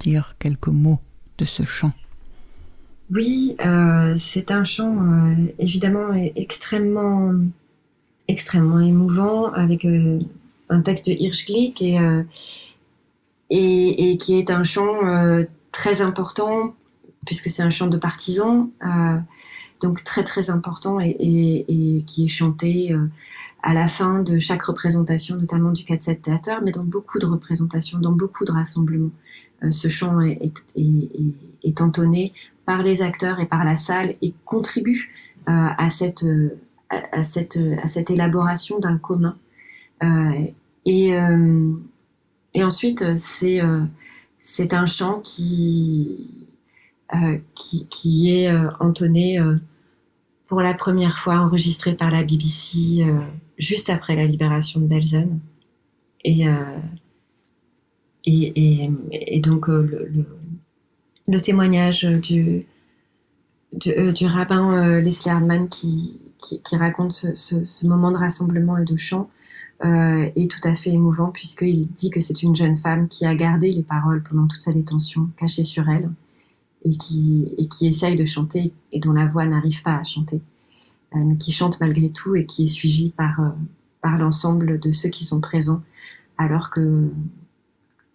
[0.00, 0.98] dire quelques mots
[1.38, 1.92] de ce chant?
[3.12, 3.56] Oui,
[4.18, 7.34] c'est un chant évidemment extrêmement
[8.28, 11.16] extrêmement émouvant avec un texte de
[13.52, 14.94] et, et qui est un chant
[15.72, 16.74] très important
[17.26, 18.70] puisque c'est un chant de partisans.
[18.84, 19.18] Euh,
[19.80, 22.94] donc très très important et, qui est chanté
[23.62, 27.98] à la fin de chaque représentation, notamment du 4-7 théâtre, mais dans beaucoup de représentations,
[27.98, 29.10] dans beaucoup de rassemblements.
[29.70, 32.34] ce chant est, est, entonné
[32.66, 35.14] par les acteurs et par la salle et contribue
[35.46, 36.26] à cette
[36.90, 39.36] à, cette, à cette élaboration d'un commun.
[40.02, 40.44] Euh,
[40.84, 41.72] et, euh,
[42.54, 43.82] et ensuite, c'est euh,
[44.50, 46.48] c'est un chant qui,
[47.54, 49.38] qui, est entonné
[50.48, 53.06] pour la première fois, enregistré par la BBC
[53.58, 55.38] juste après la libération de Belzone.
[56.24, 56.48] Et,
[59.38, 60.26] donc, le,
[61.40, 62.66] témoignage du,
[64.26, 66.18] rabbin Leslie Hardman qui,
[66.72, 69.39] raconte ce, moment de rassemblement et de chant euh,
[69.82, 73.72] est tout à fait émouvant puisqu'il dit que c'est une jeune femme qui a gardé
[73.72, 76.10] les paroles pendant toute sa détention cachées sur elle
[76.84, 80.40] et qui, et qui essaye de chanter et dont la voix n'arrive pas à chanter,
[81.14, 83.50] euh, mais qui chante malgré tout et qui est suivie par, euh,
[84.00, 85.82] par l'ensemble de ceux qui sont présents
[86.38, 87.10] alors que,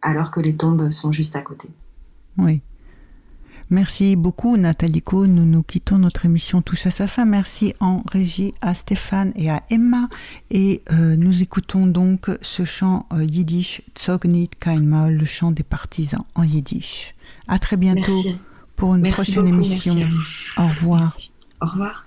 [0.02, 1.70] alors que les tombes sont juste à côté.
[2.38, 2.62] Oui.
[3.70, 5.26] Merci beaucoup Nathalie Co.
[5.26, 5.98] Nous nous quittons.
[5.98, 7.26] Notre émission touche à sa fin.
[7.26, 10.08] Merci en régie à Stéphane et à Emma.
[10.52, 15.64] Et euh, nous écoutons donc ce chant euh, yiddish, Zognit kein Maul, le chant des
[15.64, 17.16] partisans en yiddish.
[17.48, 18.24] À très bientôt
[18.76, 20.00] pour une prochaine émission.
[20.58, 21.16] Au revoir.
[21.62, 22.05] Au revoir.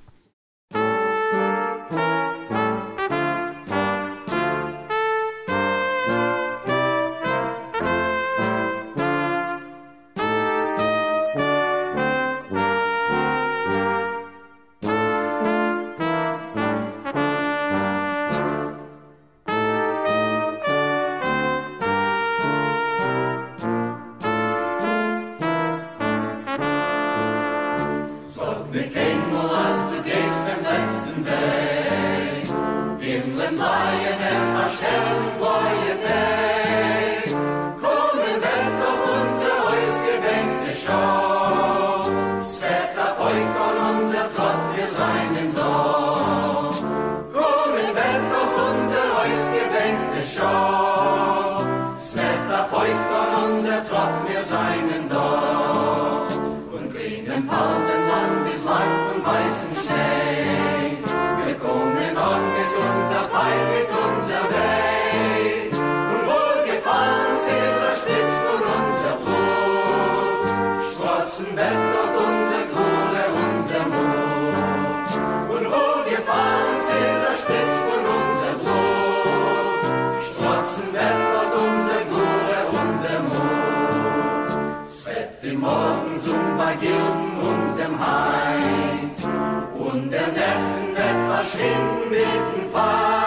[91.28, 93.17] verschwindenden Fall.